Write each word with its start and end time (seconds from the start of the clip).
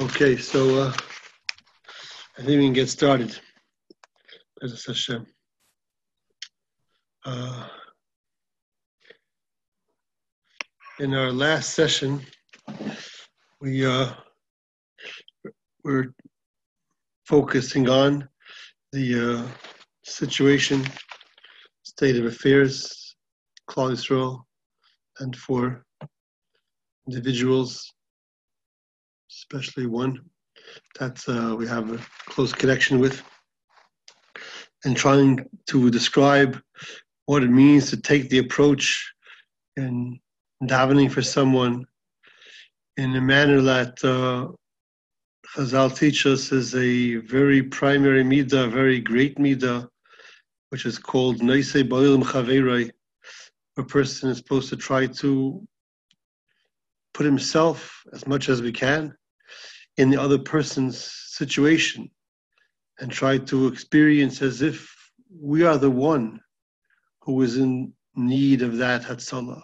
Okay, 0.00 0.36
so 0.36 0.82
uh, 0.82 0.92
I 2.36 2.42
think 2.42 2.48
we 2.48 2.64
can 2.64 2.72
get 2.72 2.88
started. 2.88 3.38
B'ezras 4.60 4.88
Hashem. 4.88 5.24
Uh, 7.24 7.68
in 10.98 11.14
our 11.14 11.30
last 11.30 11.74
session, 11.74 12.22
we 13.60 13.86
uh, 13.86 14.10
were 15.84 16.12
focusing 17.24 17.88
on 17.88 18.28
the 18.90 19.44
uh, 19.44 19.48
situation, 20.02 20.84
state 21.84 22.16
of 22.16 22.24
affairs, 22.24 23.14
Yisrael, 23.70 24.42
and 25.20 25.36
for 25.36 25.84
individuals 27.06 27.94
especially 29.44 29.86
one 29.86 30.18
that 30.98 31.22
uh, 31.28 31.54
we 31.54 31.66
have 31.66 31.92
a 31.92 31.98
close 32.26 32.52
connection 32.52 32.98
with, 32.98 33.22
and 34.84 34.96
trying 34.96 35.46
to 35.66 35.90
describe 35.90 36.60
what 37.26 37.42
it 37.42 37.50
means 37.50 37.90
to 37.90 37.96
take 37.96 38.28
the 38.30 38.38
approach 38.38 39.12
in 39.76 40.18
davening 40.64 41.10
for 41.10 41.22
someone 41.22 41.84
in 42.96 43.14
a 43.16 43.20
manner 43.20 43.60
that 43.60 44.02
uh, 44.04 44.50
Chazal 45.54 45.94
teach 45.94 46.26
us 46.26 46.52
is 46.52 46.74
a 46.74 47.16
very 47.16 47.62
primary 47.62 48.24
midah, 48.24 48.64
a 48.64 48.68
very 48.68 49.00
great 49.00 49.36
midah, 49.36 49.86
which 50.70 50.86
is 50.86 50.98
called 50.98 51.40
Neise 51.40 51.86
Ba'ilim 51.88 52.22
Chaverai. 52.22 52.90
A 53.76 53.82
person 53.82 54.30
is 54.30 54.38
supposed 54.38 54.68
to 54.70 54.76
try 54.76 55.06
to 55.06 55.62
put 57.12 57.26
himself 57.26 58.02
as 58.12 58.26
much 58.26 58.48
as 58.48 58.62
we 58.62 58.72
can 58.72 59.14
in 59.96 60.10
the 60.10 60.20
other 60.20 60.38
person's 60.38 60.98
situation 60.98 62.10
and 62.98 63.10
try 63.10 63.38
to 63.38 63.68
experience 63.68 64.42
as 64.42 64.62
if 64.62 64.94
we 65.40 65.64
are 65.64 65.78
the 65.78 65.90
one 65.90 66.40
who 67.22 67.40
is 67.42 67.56
in 67.56 67.92
need 68.14 68.62
of 68.62 68.76
that 68.78 69.02
Hatzalah 69.02 69.62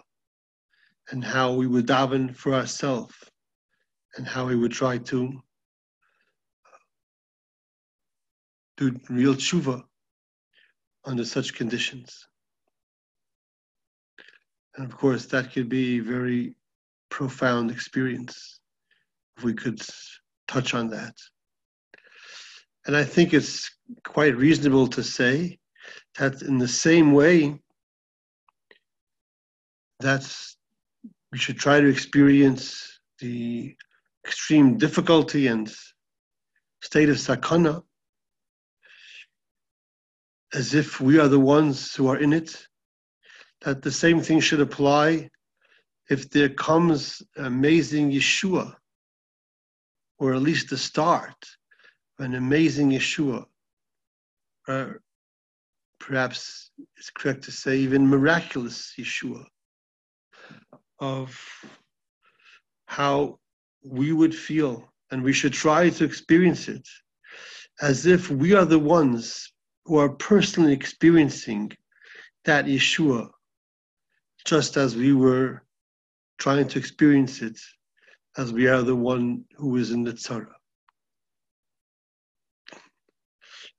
and 1.09 1.23
how 1.23 1.53
we 1.53 1.67
would 1.67 1.87
daven 1.87 2.35
for 2.35 2.53
ourselves 2.53 3.15
and 4.17 4.27
how 4.27 4.47
we 4.47 4.55
would 4.55 4.71
try 4.71 4.97
to 4.97 5.27
uh, 6.65 6.77
do 8.77 8.99
real 9.09 9.35
tshuva 9.35 9.83
under 11.05 11.25
such 11.25 11.53
conditions. 11.53 12.27
And 14.75 14.85
of 14.85 14.97
course, 14.97 15.25
that 15.27 15.51
could 15.51 15.69
be 15.69 15.97
a 15.97 16.03
very 16.03 16.55
profound 17.09 17.71
experience 17.71 18.59
if 19.37 19.43
we 19.43 19.53
could 19.53 19.81
touch 20.51 20.73
on 20.73 20.89
that. 20.89 21.15
And 22.85 22.95
I 22.97 23.03
think 23.03 23.33
it's 23.33 23.71
quite 24.03 24.35
reasonable 24.35 24.87
to 24.87 25.03
say 25.03 25.59
that 26.19 26.41
in 26.41 26.57
the 26.57 26.67
same 26.67 27.13
way 27.13 27.59
that 30.01 30.25
we 31.31 31.37
should 31.37 31.57
try 31.57 31.79
to 31.79 31.87
experience 31.87 32.99
the 33.19 33.75
extreme 34.25 34.77
difficulty 34.77 35.47
and 35.47 35.73
state 36.81 37.09
of 37.09 37.17
sakana 37.17 37.83
as 40.53 40.73
if 40.73 40.99
we 40.99 41.17
are 41.17 41.29
the 41.29 41.39
ones 41.39 41.95
who 41.95 42.07
are 42.07 42.17
in 42.17 42.33
it, 42.33 42.67
that 43.61 43.81
the 43.81 43.91
same 43.91 44.19
thing 44.19 44.41
should 44.41 44.59
apply 44.59 45.29
if 46.09 46.29
there 46.29 46.49
comes 46.49 47.21
amazing 47.37 48.11
Yeshua 48.11 48.75
or 50.21 50.35
at 50.35 50.41
least 50.43 50.69
the 50.69 50.77
start 50.77 51.43
of 52.19 52.25
an 52.25 52.35
amazing 52.35 52.91
Yeshua. 52.91 53.43
Or 54.67 55.01
perhaps 55.99 56.69
it's 56.95 57.09
correct 57.09 57.43
to 57.45 57.51
say 57.51 57.77
even 57.77 58.07
miraculous 58.07 58.93
Yeshua 58.99 59.43
of 60.99 61.35
how 62.85 63.39
we 63.83 64.13
would 64.13 64.35
feel, 64.35 64.93
and 65.09 65.23
we 65.23 65.33
should 65.33 65.53
try 65.53 65.89
to 65.89 66.03
experience 66.03 66.67
it 66.67 66.87
as 67.81 68.05
if 68.05 68.29
we 68.29 68.53
are 68.53 68.65
the 68.65 68.77
ones 68.77 69.51
who 69.85 69.97
are 69.97 70.09
personally 70.09 70.73
experiencing 70.73 71.71
that 72.45 72.65
Yeshua, 72.65 73.27
just 74.45 74.77
as 74.77 74.95
we 74.95 75.13
were 75.13 75.63
trying 76.37 76.67
to 76.67 76.77
experience 76.77 77.41
it 77.41 77.59
as 78.37 78.53
we 78.53 78.67
are 78.67 78.81
the 78.81 78.95
one 78.95 79.43
who 79.57 79.77
is 79.77 79.91
in 79.91 80.03
the 80.03 80.13
Torah. 80.13 80.55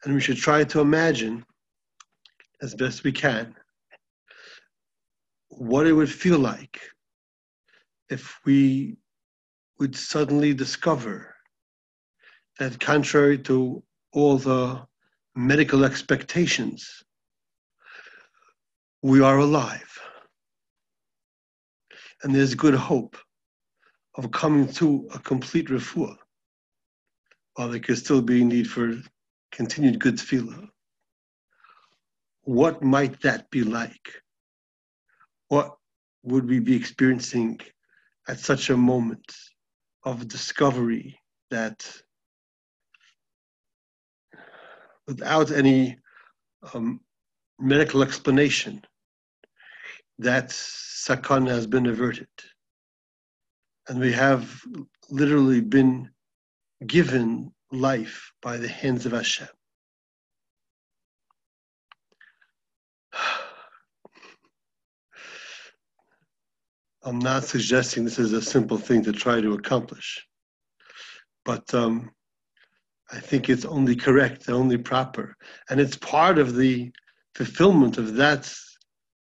And 0.05 0.15
we 0.15 0.21
should 0.21 0.37
try 0.37 0.65
to 0.65 0.81
imagine, 0.81 1.45
as 2.61 2.75
best 2.75 3.05
we 3.05 3.13
can, 3.13 3.55
what 5.49 5.87
it 5.87 5.93
would 5.93 6.11
feel 6.11 6.39
like 6.39 6.81
if 8.11 8.39
we 8.45 8.97
would 9.79 9.97
suddenly 9.97 10.53
discover 10.53 11.35
that, 12.59 12.79
contrary 12.79 13.39
to 13.39 13.83
all 14.13 14.37
the 14.37 14.85
medical 15.35 15.85
expectations, 15.85 17.03
we 19.03 19.21
are 19.21 19.39
alive. 19.39 19.99
And 22.23 22.35
there's 22.35 22.55
good 22.55 22.75
hope 22.75 23.17
of 24.17 24.31
coming 24.31 24.69
to 24.75 25.09
a 25.15 25.19
complete 25.19 25.69
refuah, 25.69 26.17
while 27.55 27.69
there 27.69 27.81
could 27.81 27.99
still 27.99 28.23
be 28.23 28.45
need 28.45 28.69
for 28.69 28.95
continued 29.51 29.99
good 29.99 30.17
tefillah. 30.17 30.69
What 32.43 32.83
might 32.83 33.21
that 33.23 33.51
be 33.51 33.63
like? 33.63 34.23
What 35.49 35.77
would 36.23 36.49
we 36.49 36.59
be 36.59 36.77
experiencing 36.77 37.61
at 38.29 38.39
such 38.39 38.71
a 38.71 38.77
moment 38.77 39.25
of 40.05 40.29
discovery 40.29 41.19
that 41.51 41.87
without 45.07 45.51
any 45.51 45.99
um, 46.75 47.01
medical 47.59 48.03
explanation, 48.03 48.83
that 50.19 50.49
sakana 50.49 51.49
has 51.49 51.67
been 51.67 51.87
averted? 51.87 52.29
And 53.93 54.01
we 54.01 54.11
have 54.11 54.51
literally 55.11 55.61
been 55.61 56.09
given 56.87 57.53
life 57.71 58.33
by 58.41 58.57
the 58.57 58.67
hands 58.67 59.05
of 59.05 59.13
Hashem. 59.13 59.49
I'm 67.05 67.19
not 67.19 67.45
suggesting 67.45 68.07
this 68.07 68.19
is 68.19 68.33
a 68.33 68.41
simple 68.41 68.79
thing 68.79 69.05
to 69.05 69.13
try 69.13 69.43
to 69.43 69.53
accomplish, 69.53 70.27
but 71.45 71.75
um, 71.75 72.13
I 73.13 73.21
think 73.21 73.51
it's 73.51 73.67
only 73.67 73.95
correct, 73.95 74.49
only 74.49 74.79
proper, 74.79 75.37
and 75.69 75.79
it's 75.79 75.99
part 75.99 76.39
of 76.39 76.57
the 76.57 76.91
fulfillment 77.35 77.99
of 77.99 78.15
that 78.15 78.51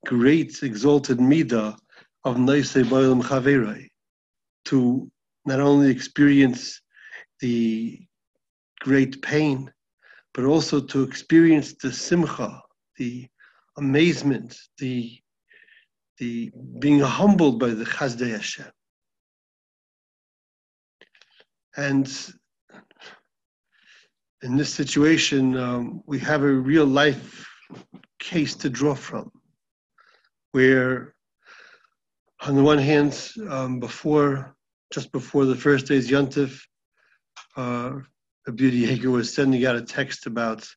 great 0.05 0.61
exalted 0.61 1.17
midah 1.17 1.75
of 2.23 2.35
Neisei 2.35 2.83
Ba'alim 2.83 3.23
Chaverai 3.23 3.88
to 4.66 5.09
not 5.45 5.59
only 5.59 5.89
experience 5.89 6.81
the 7.39 7.99
great 8.79 9.22
pain, 9.22 9.72
but 10.33 10.45
also 10.45 10.79
to 10.79 11.03
experience 11.03 11.73
the 11.81 11.91
simcha, 11.91 12.61
the 12.97 13.27
amazement, 13.77 14.57
the, 14.77 15.19
the 16.19 16.51
being 16.79 17.00
humbled 17.00 17.59
by 17.59 17.69
the 17.69 17.85
Chasdei 17.85 18.31
Hashem. 18.31 18.71
And 21.75 22.11
in 24.44 24.57
this 24.57 24.74
situation, 24.74 25.57
um, 25.57 26.01
we 26.06 26.19
have 26.19 26.44
a 26.44 26.51
real 26.51 26.86
life 26.86 27.47
case 28.19 28.56
to 28.56 28.69
draw 28.69 28.95
from, 28.95 29.31
where 30.51 31.15
on 32.41 32.55
the 32.55 32.63
one 32.63 32.79
hand, 32.79 33.31
um, 33.49 33.79
before 33.79 34.55
just 34.91 35.11
before 35.11 35.45
the 35.45 35.55
first 35.55 35.88
day's 35.88 36.09
yontif, 36.09 36.61
uh, 37.55 37.99
Beauty 38.55 38.88
Yeager 38.88 39.11
was 39.11 39.33
sending 39.33 39.65
out 39.65 39.75
a 39.75 39.81
text 39.81 40.25
about 40.25 40.67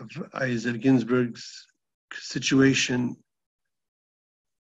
of 0.00 0.08
Isaac 0.34 0.80
Ginsburg's 0.80 1.66
situation 2.12 3.16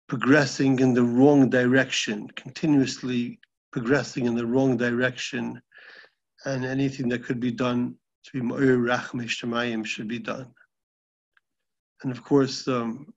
progressing 0.08 0.80
in 0.80 0.94
the 0.94 1.04
wrong 1.04 1.50
direction, 1.50 2.30
continuously 2.30 3.40
progressing 3.74 4.26
in 4.26 4.36
the 4.36 4.46
wrong 4.46 4.78
direction, 4.78 5.62
and 6.46 6.64
anything 6.64 7.10
that 7.10 7.26
could 7.26 7.42
be 7.42 7.52
done 7.52 7.96
to 8.24 8.32
be 8.32 8.40
Ma'ir 8.40 8.78
Rachme 8.78 9.24
Shemayim 9.26 9.86
should 9.86 10.08
be 10.08 10.20
done. 10.20 10.54
And 12.04 12.12
of 12.12 12.24
course, 12.24 12.68
um, 12.68 13.14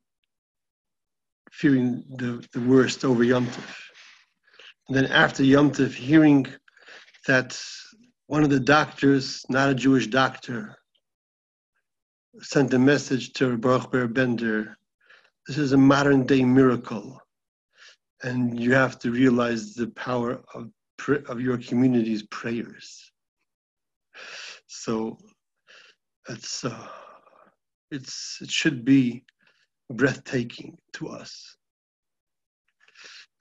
fearing 1.50 2.04
the, 2.16 2.44
the 2.52 2.60
worst 2.60 3.04
over 3.04 3.22
Yom 3.24 3.46
Tov. 3.46 3.74
And 4.88 4.96
then 4.96 5.06
after 5.06 5.44
Yom 5.44 5.70
Tov, 5.70 5.92
hearing 5.92 6.46
that 7.26 7.60
one 8.26 8.42
of 8.44 8.50
the 8.50 8.60
doctors, 8.60 9.44
not 9.48 9.68
a 9.68 9.74
Jewish 9.74 10.06
doctor, 10.06 10.76
sent 12.40 12.72
a 12.74 12.78
message 12.78 13.32
to 13.34 13.56
Baruch 13.56 13.90
Ber 13.90 14.06
Bender. 14.06 14.76
This 15.46 15.58
is 15.58 15.72
a 15.72 15.76
modern 15.76 16.26
day 16.26 16.44
miracle, 16.44 17.20
and 18.22 18.58
you 18.58 18.72
have 18.72 18.98
to 19.00 19.10
realize 19.10 19.74
the 19.74 19.88
power 19.88 20.42
of 20.54 20.70
of 21.28 21.40
your 21.40 21.56
community's 21.56 22.22
prayers. 22.24 23.10
So 24.66 25.18
it's 26.28 26.64
uh, 26.64 26.88
it's 27.90 28.38
it 28.40 28.50
should 28.50 28.84
be 28.84 29.24
breathtaking 29.90 30.78
to 30.94 31.08
us. 31.08 31.56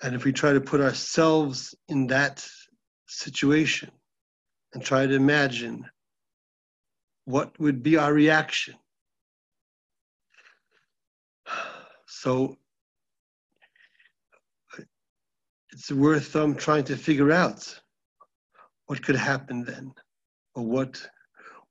And 0.01 0.16
if 0.16 0.24
we 0.24 0.31
try 0.31 0.54
to 0.54 0.62
put 0.62 0.81
ourselves 0.81 1.75
in 1.88 2.07
that 2.07 2.48
situation 3.07 3.92
and 4.74 4.84
try 4.84 5.06
to 5.06 5.13
imagine 5.13 5.86
what 7.25 7.60
would 7.60 7.84
be 7.84 7.98
our 7.98 8.13
reaction. 8.13 8.75
So 12.12 12.57
it's 15.72 15.92
worth 15.92 16.36
um, 16.36 16.56
trying 16.56 16.84
to 16.86 16.98
figure 16.98 17.31
out 17.31 17.80
what 18.88 19.02
could 19.02 19.16
happen 19.16 19.63
then, 19.63 19.94
or 20.56 20.66
what 20.66 21.02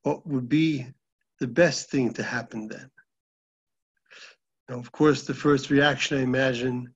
what 0.05 0.27
would 0.27 0.49
be 0.49 0.87
the 1.41 1.49
best 1.49 1.91
thing 1.91 2.15
to 2.15 2.23
happen 2.23 2.69
then. 2.69 2.91
Now, 4.69 4.79
of 4.79 4.93
course, 4.93 5.23
the 5.23 5.35
first 5.35 5.70
reaction 5.70 6.19
I 6.19 6.23
imagine 6.23 6.93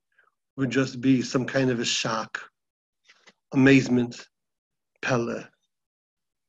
would 0.57 0.71
just 0.71 1.01
be 1.01 1.23
some 1.23 1.47
kind 1.47 1.71
of 1.71 1.81
a 1.81 1.85
shock, 1.85 2.41
amazement, 3.53 4.29
pelle, 5.01 5.45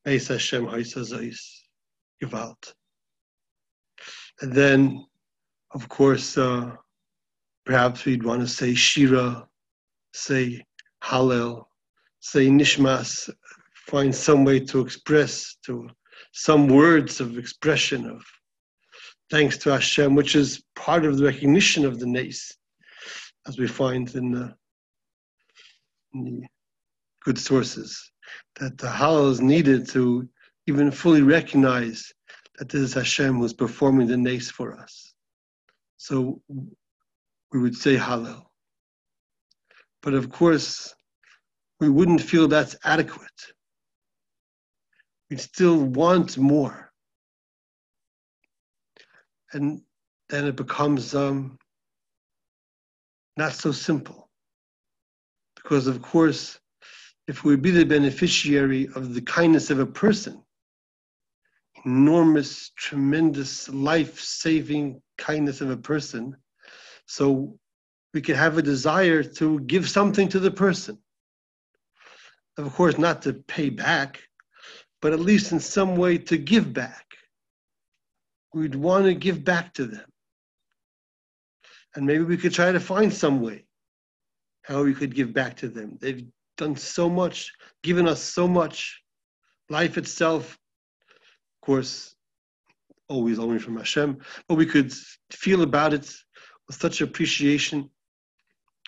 Eis 0.06 0.28
Hashem 0.28 0.66
Gewalt. 2.22 2.74
And 4.42 4.54
then, 4.54 5.06
of 5.72 5.88
course, 5.88 6.38
uh, 6.38 6.72
perhaps 7.66 8.04
we'd 8.04 8.24
want 8.24 8.42
to 8.42 8.48
say 8.48 8.74
Shira, 8.74 9.48
say 10.14 10.62
Hallel, 11.02 11.66
say 12.20 12.48
Nishmas, 12.48 13.30
find 13.88 14.14
some 14.14 14.44
way 14.44 14.60
to 14.60 14.82
express, 14.82 15.56
to 15.66 15.90
some 16.34 16.68
words 16.68 17.22
of 17.22 17.38
expression 17.38 18.10
of 18.10 18.26
thanks 19.30 19.58
to 19.60 19.72
Hashem, 19.72 20.16
which 20.16 20.36
is 20.36 20.64
part 20.76 21.06
of 21.06 21.18
the 21.18 21.26
recognition 21.26 21.86
of 21.86 22.00
the 22.00 22.06
nace, 22.06 22.56
as 23.48 23.58
we 23.58 23.68
find 23.68 24.14
in 24.16 24.32
the, 24.32 24.56
in 26.14 26.24
the 26.24 26.48
good 27.24 27.38
sources, 27.38 28.12
that 28.60 28.78
the 28.78 28.88
Hallel 28.88 29.32
is 29.32 29.42
needed 29.42 29.88
to 29.90 30.28
even 30.68 30.92
fully 30.92 31.22
recognize 31.22 32.12
that 32.58 32.70
this 32.70 32.82
is 32.82 32.94
Hashem 32.94 33.38
who's 33.40 33.54
performing 33.54 34.08
the 34.08 34.18
nace 34.18 34.50
for 34.50 34.78
us. 34.80 35.14
So 35.98 36.42
we 37.52 37.60
would 37.60 37.76
say 37.76 37.98
Hallel. 37.98 38.46
But 40.02 40.14
of 40.14 40.30
course, 40.30 40.94
we 41.80 41.90
wouldn't 41.90 42.22
feel 42.22 42.48
that's 42.48 42.76
adequate. 42.84 43.54
We'd 45.30 45.40
still 45.40 45.78
want 45.78 46.38
more. 46.38 46.93
And 49.54 49.82
then 50.30 50.46
it 50.46 50.56
becomes 50.56 51.14
um, 51.14 51.58
not 53.38 53.54
so 53.54 53.72
simple. 53.72 54.30
Because, 55.56 55.88
of 55.88 56.02
course, 56.02 56.60
if 57.28 57.44
we 57.44 57.56
be 57.56 57.72
the 57.72 57.86
beneficiary 57.86 58.90
of 58.96 59.14
the 59.14 59.22
kindness 59.22 59.70
of 59.70 59.80
a 59.80 59.86
person, 59.86 60.44
enormous, 61.86 62.72
tremendous, 62.76 63.70
life 63.70 64.20
saving 64.20 65.02
kindness 65.18 65.62
of 65.62 65.70
a 65.70 65.78
person, 65.78 66.36
so 67.06 67.58
we 68.14 68.22
can 68.22 68.36
have 68.36 68.58
a 68.58 68.62
desire 68.62 69.24
to 69.24 69.60
give 69.62 69.90
something 69.90 70.28
to 70.30 70.40
the 70.40 70.52
person. 70.52 70.98
Of 72.58 72.74
course, 72.74 72.98
not 72.98 73.22
to 73.24 73.34
pay 73.34 73.70
back, 73.70 74.22
but 75.02 75.14
at 75.14 75.20
least 75.20 75.52
in 75.52 75.60
some 75.60 75.96
way 75.96 76.18
to 76.18 76.38
give 76.38 76.74
back. 76.74 77.13
We'd 78.54 78.76
want 78.76 79.06
to 79.06 79.14
give 79.16 79.44
back 79.44 79.74
to 79.76 79.86
them. 79.86 80.06
And 81.96 82.06
maybe 82.06 82.24
we 82.24 82.38
could 82.38 82.54
try 82.54 82.72
to 82.72 82.80
find 82.80 83.14
some 83.14 83.42
way 83.42 83.66
how 84.64 84.84
we 84.84 84.94
could 84.94 85.14
give 85.14 85.34
back 85.34 85.58
to 85.58 85.68
them. 85.68 85.98
They've 86.00 86.26
done 86.58 86.76
so 86.76 87.10
much, 87.10 87.52
given 87.84 88.08
us 88.08 88.22
so 88.22 88.48
much. 88.48 89.02
Life 89.70 89.98
itself, 89.98 90.52
of 90.52 91.66
course, 91.66 92.16
always 93.10 93.40
only 93.40 93.60
from 93.60 93.78
Hashem, 93.78 94.18
but 94.48 94.56
we 94.56 94.66
could 94.66 94.94
feel 95.32 95.62
about 95.62 95.94
it 95.94 96.14
with 96.68 96.80
such 96.80 97.02
appreciation 97.02 97.90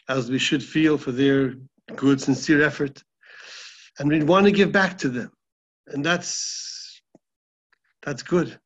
as 0.08 0.30
we 0.30 0.40
should 0.40 0.64
feel 0.64 0.98
for 0.98 1.12
their 1.12 1.56
good, 1.96 2.22
sincere 2.22 2.64
effort. 2.64 3.04
And 4.00 4.10
we'd 4.10 4.24
want 4.24 4.46
to 4.46 4.52
give 4.52 4.72
back 4.72 4.98
to 5.00 5.10
them. 5.10 5.32
And 5.88 6.04
that's 6.04 7.02
that's 8.04 8.24
good. 8.24 8.60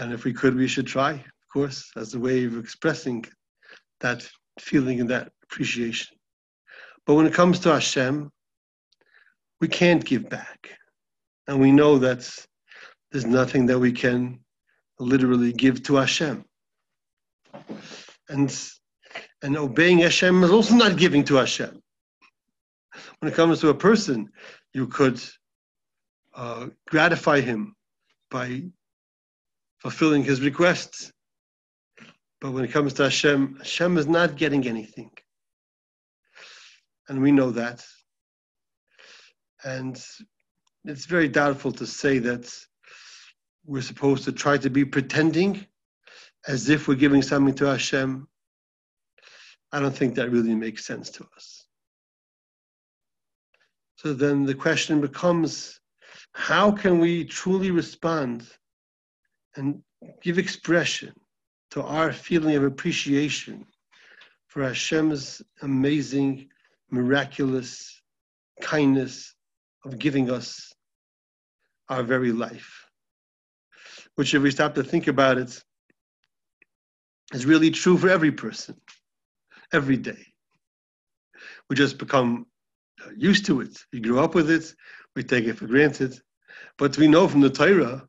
And 0.00 0.14
if 0.14 0.24
we 0.24 0.32
could, 0.32 0.56
we 0.56 0.66
should 0.66 0.86
try, 0.86 1.12
of 1.12 1.48
course, 1.52 1.92
as 1.94 2.14
a 2.14 2.18
way 2.18 2.44
of 2.46 2.56
expressing 2.56 3.26
that 4.00 4.26
feeling 4.58 4.98
and 4.98 5.10
that 5.10 5.30
appreciation. 5.42 6.16
But 7.04 7.16
when 7.16 7.26
it 7.26 7.34
comes 7.34 7.58
to 7.60 7.68
Hashem, 7.74 8.30
we 9.60 9.68
can't 9.68 10.02
give 10.02 10.30
back. 10.30 10.70
And 11.48 11.60
we 11.60 11.70
know 11.70 11.98
that 11.98 12.26
there's 13.12 13.26
nothing 13.26 13.66
that 13.66 13.78
we 13.78 13.92
can 13.92 14.40
literally 14.98 15.52
give 15.52 15.82
to 15.82 15.96
Hashem. 15.96 16.46
And 18.30 18.48
and 19.42 19.56
obeying 19.56 19.98
Hashem 19.98 20.44
is 20.44 20.50
also 20.50 20.76
not 20.76 20.96
giving 20.96 21.24
to 21.24 21.34
Hashem. 21.34 21.78
When 23.18 23.30
it 23.30 23.34
comes 23.34 23.60
to 23.60 23.68
a 23.68 23.74
person, 23.74 24.30
you 24.72 24.86
could 24.86 25.20
uh, 26.34 26.68
gratify 26.88 27.40
him 27.40 27.74
by 28.30 28.70
fulfilling 29.80 30.24
his 30.24 30.40
requests. 30.40 31.12
But 32.40 32.52
when 32.52 32.64
it 32.64 32.72
comes 32.72 32.94
to 32.94 33.04
Hashem, 33.04 33.56
Hashem 33.58 33.98
is 33.98 34.06
not 34.06 34.36
getting 34.36 34.66
anything. 34.66 35.10
And 37.08 37.20
we 37.20 37.32
know 37.32 37.50
that. 37.50 37.84
And 39.64 40.02
it's 40.84 41.04
very 41.04 41.28
doubtful 41.28 41.72
to 41.72 41.86
say 41.86 42.18
that 42.18 42.50
we're 43.66 43.82
supposed 43.82 44.24
to 44.24 44.32
try 44.32 44.56
to 44.58 44.70
be 44.70 44.84
pretending 44.84 45.66
as 46.48 46.70
if 46.70 46.88
we're 46.88 46.94
giving 46.94 47.20
something 47.20 47.54
to 47.56 47.66
Hashem 47.66 48.26
I 49.72 49.80
don't 49.80 49.96
think 49.96 50.14
that 50.16 50.30
really 50.30 50.54
makes 50.54 50.84
sense 50.84 51.10
to 51.10 51.26
us. 51.36 51.64
So 53.96 54.12
then 54.12 54.44
the 54.44 54.54
question 54.54 55.00
becomes 55.00 55.78
how 56.32 56.72
can 56.72 56.98
we 56.98 57.24
truly 57.24 57.70
respond 57.70 58.48
and 59.56 59.82
give 60.22 60.38
expression 60.38 61.12
to 61.72 61.82
our 61.82 62.12
feeling 62.12 62.56
of 62.56 62.64
appreciation 62.64 63.66
for 64.48 64.62
Hashem's 64.62 65.42
amazing, 65.62 66.48
miraculous 66.90 68.02
kindness 68.60 69.34
of 69.84 69.98
giving 69.98 70.30
us 70.30 70.72
our 71.88 72.02
very 72.02 72.32
life? 72.32 72.86
Which, 74.16 74.34
if 74.34 74.42
we 74.42 74.50
stop 74.50 74.74
to 74.74 74.84
think 74.84 75.06
about 75.06 75.38
it, 75.38 75.62
is 77.32 77.46
really 77.46 77.70
true 77.70 77.96
for 77.96 78.08
every 78.08 78.32
person 78.32 78.76
every 79.72 79.96
day. 79.96 80.26
We 81.68 81.76
just 81.76 81.98
become 81.98 82.46
used 83.16 83.46
to 83.46 83.60
it. 83.60 83.78
We 83.92 84.00
grew 84.00 84.20
up 84.20 84.34
with 84.34 84.50
it. 84.50 84.74
We 85.16 85.22
take 85.22 85.44
it 85.46 85.56
for 85.56 85.66
granted. 85.66 86.20
But 86.78 86.98
we 86.98 87.08
know 87.08 87.28
from 87.28 87.40
the 87.40 87.50
Torah 87.50 88.06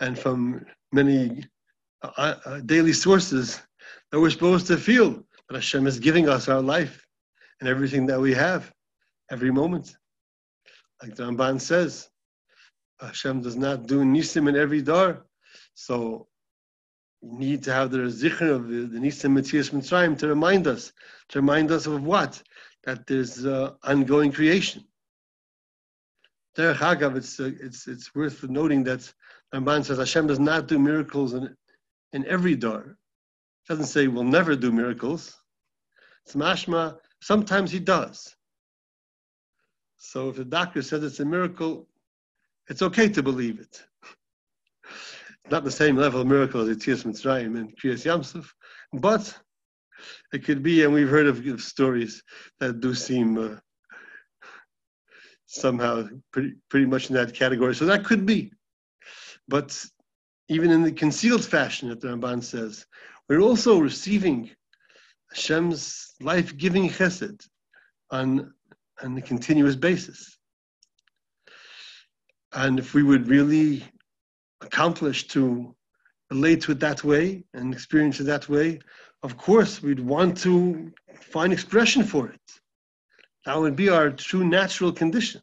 and 0.00 0.18
from 0.18 0.64
many 0.92 1.44
uh, 2.02 2.34
uh, 2.44 2.60
daily 2.60 2.92
sources 2.92 3.60
that 4.10 4.20
we're 4.20 4.30
supposed 4.30 4.66
to 4.68 4.76
feel 4.76 5.10
that 5.48 5.54
Hashem 5.54 5.86
is 5.86 5.98
giving 5.98 6.28
us 6.28 6.48
our 6.48 6.62
life 6.62 7.06
and 7.60 7.68
everything 7.68 8.06
that 8.06 8.20
we 8.20 8.34
have 8.34 8.72
every 9.30 9.50
moment. 9.50 9.96
Like 11.02 11.14
the 11.14 11.24
Ramban 11.24 11.60
says, 11.60 12.08
Hashem 13.00 13.42
does 13.42 13.56
not 13.56 13.86
do 13.86 14.02
nisim 14.02 14.48
in 14.48 14.56
every 14.56 14.82
door. 14.82 15.26
So 15.74 16.28
we 17.20 17.46
need 17.46 17.62
to 17.64 17.72
have 17.72 17.90
the 17.90 17.98
zikr 17.98 18.48
of 18.50 18.68
the, 18.68 18.86
the 18.86 18.98
Nisim 18.98 19.38
Yetzias 19.38 19.70
Mitzrayim 19.70 20.16
to 20.18 20.28
remind 20.28 20.66
us, 20.66 20.92
to 21.30 21.40
remind 21.40 21.70
us 21.70 21.86
of 21.86 22.02
what? 22.04 22.42
That 22.84 23.06
there's 23.06 23.44
uh, 23.44 23.72
ongoing 23.82 24.32
creation. 24.32 24.84
Derech 26.56 27.16
it's, 27.16 27.40
uh, 27.40 27.50
it's, 27.60 27.86
it's 27.86 28.14
worth 28.14 28.42
noting 28.44 28.84
that 28.84 29.12
Ramban 29.54 29.84
says 29.84 29.98
Hashem 29.98 30.26
does 30.26 30.40
not 30.40 30.68
do 30.68 30.78
miracles 30.78 31.34
in, 31.34 31.54
in 32.12 32.26
every 32.26 32.54
door. 32.54 32.98
It 33.64 33.68
doesn't 33.68 33.86
say 33.86 34.06
we'll 34.06 34.24
never 34.24 34.56
do 34.56 34.70
miracles. 34.70 35.36
It's 36.24 36.34
mashma, 36.34 36.98
sometimes 37.22 37.70
he 37.70 37.78
does. 37.78 38.34
So 39.96 40.28
if 40.28 40.36
the 40.36 40.44
doctor 40.44 40.82
says 40.82 41.02
it's 41.02 41.20
a 41.20 41.24
miracle, 41.24 41.88
it's 42.68 42.82
okay 42.82 43.08
to 43.08 43.22
believe 43.22 43.58
it. 43.58 43.82
Not 45.50 45.64
the 45.64 45.70
same 45.70 45.96
level 45.96 46.20
of 46.20 46.26
miracle 46.26 46.60
as 46.60 46.76
Yetzias 46.76 47.04
Mitzrayim 47.04 47.58
and 47.58 47.74
Kriyas 47.78 48.04
Yamsuf, 48.04 48.46
but 48.92 49.36
it 50.32 50.44
could 50.44 50.62
be, 50.62 50.84
and 50.84 50.92
we've 50.92 51.08
heard 51.08 51.26
of, 51.26 51.44
of 51.46 51.62
stories 51.62 52.22
that 52.60 52.80
do 52.80 52.94
seem 52.94 53.38
uh, 53.38 53.56
somehow 55.46 56.06
pretty, 56.30 56.54
pretty 56.68 56.86
much 56.86 57.08
in 57.08 57.16
that 57.16 57.34
category. 57.34 57.74
So 57.74 57.86
that 57.86 58.04
could 58.04 58.26
be. 58.26 58.52
But 59.48 59.82
even 60.48 60.70
in 60.70 60.82
the 60.82 60.92
concealed 60.92 61.44
fashion 61.44 61.88
that 61.88 62.00
the 62.00 62.08
Ramban 62.08 62.42
says, 62.42 62.86
we're 63.28 63.40
also 63.40 63.78
receiving 63.78 64.50
Hashem's 65.30 66.14
life-giving 66.20 66.88
chesed 66.90 67.46
on, 68.10 68.52
on 69.02 69.18
a 69.18 69.22
continuous 69.22 69.76
basis. 69.76 70.38
And 72.52 72.78
if 72.78 72.94
we 72.94 73.02
would 73.02 73.28
really 73.28 73.84
accomplish 74.60 75.28
to 75.28 75.74
relate 76.30 76.62
to 76.62 76.72
it 76.72 76.80
that 76.80 77.04
way 77.04 77.44
and 77.54 77.72
experience 77.72 78.20
it 78.20 78.24
that 78.24 78.48
way, 78.48 78.80
of 79.22 79.36
course, 79.36 79.82
we'd 79.82 80.00
want 80.00 80.38
to 80.38 80.92
find 81.20 81.52
expression 81.52 82.04
for 82.04 82.28
it. 82.28 82.40
That 83.44 83.58
would 83.58 83.76
be 83.76 83.88
our 83.88 84.10
true 84.10 84.44
natural 84.44 84.92
condition. 84.92 85.42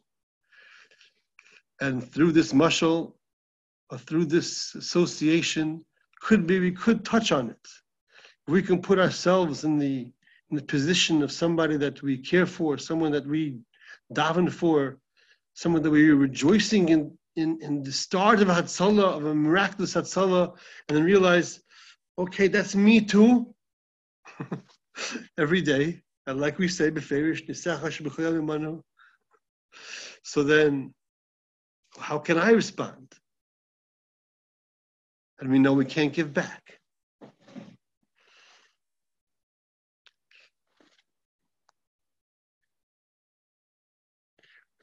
And 1.80 2.02
through 2.12 2.32
this 2.32 2.52
mushal, 2.52 2.98
or 3.02 3.12
Uh, 3.90 3.96
through 3.96 4.24
this 4.24 4.74
association, 4.74 5.84
could 6.20 6.46
be 6.46 6.58
we 6.58 6.72
could 6.72 7.04
touch 7.04 7.30
on 7.30 7.50
it. 7.50 7.68
We 8.48 8.62
can 8.62 8.80
put 8.80 8.98
ourselves 8.98 9.64
in 9.64 9.78
the 9.78 10.12
in 10.50 10.56
the 10.56 10.62
position 10.62 11.22
of 11.22 11.30
somebody 11.32 11.76
that 11.76 12.02
we 12.02 12.18
care 12.18 12.46
for, 12.46 12.78
someone 12.78 13.12
that 13.12 13.26
we 13.26 13.58
daven 14.12 14.50
for, 14.50 14.98
someone 15.54 15.82
that 15.82 15.90
we 15.90 16.10
are 16.10 16.16
rejoicing 16.16 16.88
in 16.88 17.16
in, 17.36 17.58
in 17.60 17.82
the 17.82 17.92
start 17.92 18.40
of 18.40 18.48
a 18.48 18.54
Hatzalah, 18.54 19.16
of 19.16 19.26
a 19.26 19.34
miraculous 19.34 19.94
Hatzalah, 19.94 20.56
and 20.88 20.96
then 20.96 21.04
realize, 21.04 21.60
okay, 22.18 22.48
that's 22.48 22.74
me 22.74 23.00
too. 23.00 23.54
Every 25.38 25.60
day. 25.60 26.00
And 26.26 26.40
like 26.40 26.58
we 26.58 26.66
say, 26.66 26.90
so 30.22 30.42
then, 30.42 30.94
how 31.98 32.18
can 32.18 32.38
I 32.38 32.50
respond? 32.50 33.14
And 35.40 35.50
we 35.50 35.58
know 35.58 35.74
we 35.74 35.84
can't 35.84 36.12
give 36.12 36.32
back. 36.32 36.78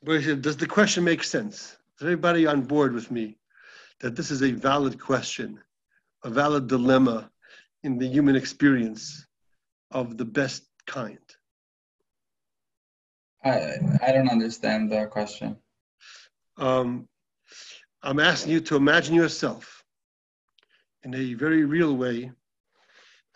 Does 0.05 0.57
the 0.57 0.67
question 0.67 1.03
make 1.03 1.23
sense? 1.23 1.77
Is 1.99 2.01
everybody 2.01 2.45
on 2.45 2.61
board 2.61 2.93
with 2.93 3.09
me 3.09 3.37
that 4.01 4.15
this 4.15 4.31
is 4.31 4.43
a 4.43 4.51
valid 4.51 4.99
question, 4.99 5.59
a 6.23 6.29
valid 6.29 6.67
dilemma 6.67 7.31
in 7.83 7.97
the 7.97 8.07
human 8.07 8.35
experience 8.35 9.25
of 9.91 10.17
the 10.17 10.25
best 10.25 10.63
kind? 10.85 11.19
I 13.45 13.75
I 14.01 14.11
don't 14.11 14.29
understand 14.29 14.91
the 14.91 15.05
question. 15.05 15.57
Um, 16.57 17.07
I'm 18.01 18.19
asking 18.19 18.51
you 18.51 18.59
to 18.61 18.75
imagine 18.75 19.15
yourself 19.15 19.82
in 21.03 21.13
a 21.15 21.33
very 21.33 21.65
real 21.65 21.95
way 21.95 22.31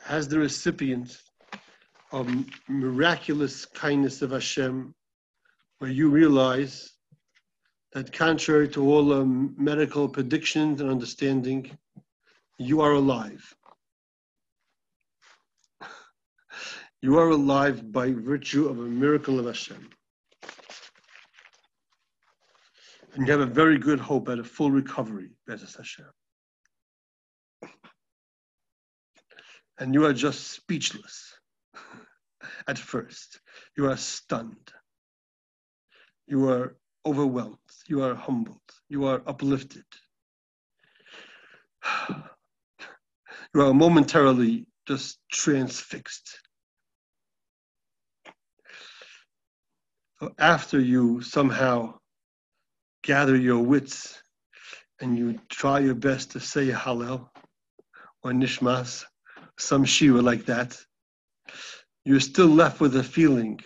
as 0.08 0.28
the 0.28 0.40
recipient 0.40 1.22
of 2.12 2.30
miraculous 2.70 3.66
kindness 3.66 4.22
of 4.22 4.32
Hashem, 4.32 4.94
where 5.80 5.92
you 5.92 6.10
realize 6.10 6.94
that 7.94 8.14
contrary 8.14 8.70
to 8.70 8.88
all 8.88 9.14
um, 9.14 9.56
medical 9.58 10.08
predictions 10.08 10.82
and 10.82 10.90
understanding, 10.90 11.78
you 12.58 12.82
are 12.82 12.94
alive. 12.94 13.54
you 17.02 17.18
are 17.18 17.30
alive 17.30 17.92
by 17.92 18.12
virtue 18.12 18.68
of 18.68 18.80
a 18.80 18.84
miracle 18.84 19.40
of 19.40 19.46
Hashem. 19.46 19.90
And 23.14 23.26
you 23.26 23.32
have 23.32 23.42
a 23.42 23.46
very 23.46 23.78
good 23.78 24.00
hope 24.00 24.30
at 24.30 24.40
a 24.40 24.44
full 24.44 24.72
recovery, 24.72 25.32
B'ezras 25.50 25.76
Hashem. 25.76 26.06
And 29.80 29.94
you 29.94 30.06
are 30.06 30.14
just 30.14 30.52
speechless 30.52 31.34
at 32.68 32.78
first. 32.78 33.40
You 33.76 33.90
are 33.90 33.98
stunned. 33.98 34.72
You 36.28 36.50
are 36.50 36.76
overwhelmed, 37.06 37.58
you 37.88 38.04
are 38.04 38.14
humbled, 38.14 38.70
you 38.90 39.06
are 39.06 39.22
uplifted. 39.26 39.86
You 43.54 43.62
are 43.62 43.74
momentarily 43.74 44.68
just 44.88 45.20
transfixed. 45.32 46.38
So 50.20 50.34
after 50.38 50.80
you 50.80 51.22
somehow 51.22 51.98
gather 53.04 53.36
your 53.36 53.64
wits 53.64 54.22
and 55.00 55.18
you 55.18 55.40
try 55.50 55.80
your 55.80 55.96
best 55.96 56.32
to 56.32 56.40
say 56.40 56.68
Hallel 56.70 57.30
or 58.22 58.32
Nishmas, 58.32 59.06
some 59.58 59.86
Shira 59.86 60.22
like 60.22 60.46
that, 60.46 60.78
you're 62.06 62.20
still 62.20 62.48
left 62.48 62.80
with 62.80 62.96
a 62.96 63.04
feeling 63.04 63.60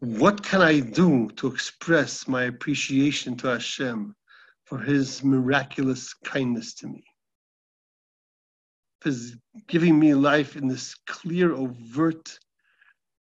what 0.00 0.44
can 0.44 0.62
I 0.62 0.78
do 0.78 1.28
to 1.36 1.48
express 1.48 2.28
my 2.28 2.44
appreciation 2.44 3.36
to 3.38 3.48
Hashem 3.48 4.14
for 4.64 4.78
His 4.78 5.24
miraculous 5.24 6.14
kindness 6.14 6.74
to 6.74 6.86
me? 6.86 7.02
For 9.00 9.10
giving 9.66 9.98
me 9.98 10.14
life 10.14 10.56
in 10.56 10.68
this 10.68 10.94
clear, 11.06 11.52
overt, 11.52 12.38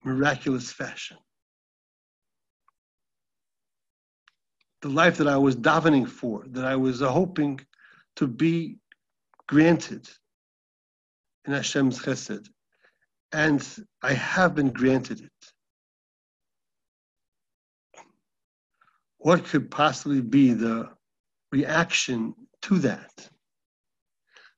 miraculous 0.04 0.72
fashion. 0.72 1.18
The 4.82 4.90
life 4.90 5.18
that 5.18 5.28
I 5.28 5.38
was 5.38 5.56
davening 5.56 6.08
for, 6.08 6.44
that 6.48 6.66
I 6.66 6.76
was 6.76 7.00
hoping 7.00 7.62
to 8.18 8.28
be 8.28 8.78
granted 9.48 10.10
in 11.46 11.54
Hashem's 11.54 12.00
chesed. 12.00 12.48
And 13.32 13.68
I 14.02 14.14
have 14.14 14.56
been 14.56 14.70
granted 14.72 15.22
it. 15.22 15.54
what 19.26 19.44
could 19.44 19.72
possibly 19.72 20.22
be 20.22 20.54
the 20.54 20.88
reaction 21.52 22.36
to 22.62 22.78
that? 22.78 23.28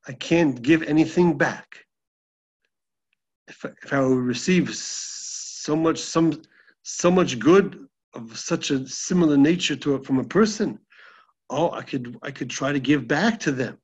I 0.10 0.12
can't 0.12 0.62
give 0.62 0.84
anything 0.84 1.38
back. 1.38 1.86
If, 3.48 3.63
if 3.63 3.94
I 3.94 4.00
receive 4.00 4.75
so 4.75 5.74
much, 5.74 6.00
some, 6.00 6.41
so 6.84 7.10
much 7.10 7.39
good 7.39 7.88
of 8.13 8.38
such 8.38 8.72
a 8.72 8.86
similar 8.86 9.38
nature 9.38 9.77
to 9.77 9.96
it 9.96 10.03
from 10.03 10.20
a 10.20 10.25
person, 10.25 10.79
oh, 11.50 11.72
I 11.72 11.84
could, 11.84 12.17
I 12.22 12.32
could 12.32 12.50
try 12.50 12.74
to 12.74 12.79
give 12.82 13.08
back 13.08 13.39
to 13.41 13.53
them. 13.53 13.77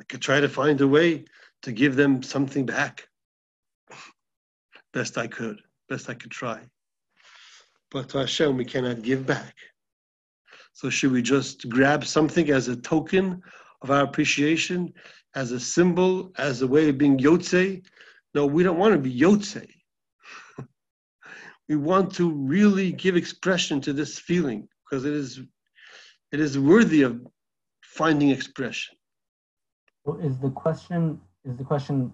I 0.00 0.04
could 0.04 0.20
try 0.20 0.40
to 0.40 0.48
find 0.48 0.80
a 0.80 0.88
way 0.88 1.24
to 1.62 1.72
give 1.72 1.96
them 1.96 2.22
something 2.22 2.66
back. 2.66 3.08
Best 4.92 5.18
I 5.18 5.26
could, 5.26 5.60
best 5.88 6.08
I 6.08 6.14
could 6.14 6.30
try 6.30 6.62
but 7.94 8.08
to 8.08 8.18
Hashem 8.18 8.56
we 8.56 8.64
cannot 8.64 9.02
give 9.02 9.24
back. 9.24 9.54
So 10.72 10.90
should 10.90 11.12
we 11.12 11.22
just 11.22 11.68
grab 11.68 12.04
something 12.04 12.50
as 12.50 12.66
a 12.66 12.76
token 12.76 13.40
of 13.82 13.92
our 13.92 14.02
appreciation, 14.02 14.92
as 15.36 15.52
a 15.52 15.60
symbol, 15.60 16.32
as 16.36 16.60
a 16.60 16.66
way 16.66 16.88
of 16.88 16.98
being 16.98 17.16
yotze? 17.16 17.86
No, 18.34 18.46
we 18.46 18.64
don't 18.64 18.78
want 18.78 18.94
to 18.94 18.98
be 18.98 19.16
yotze. 19.16 19.64
we 21.68 21.76
want 21.76 22.12
to 22.16 22.32
really 22.32 22.90
give 22.90 23.14
expression 23.14 23.80
to 23.82 23.92
this 23.92 24.18
feeling 24.18 24.68
because 24.84 25.04
it 25.04 25.12
is 25.12 25.40
it 26.32 26.40
is 26.40 26.58
worthy 26.58 27.02
of 27.02 27.24
finding 27.84 28.30
expression. 28.30 28.96
So 30.04 30.16
is 30.16 30.38
the 30.38 30.50
question 30.50 31.20
is 31.44 31.56
the 31.56 31.64
question 31.64 32.12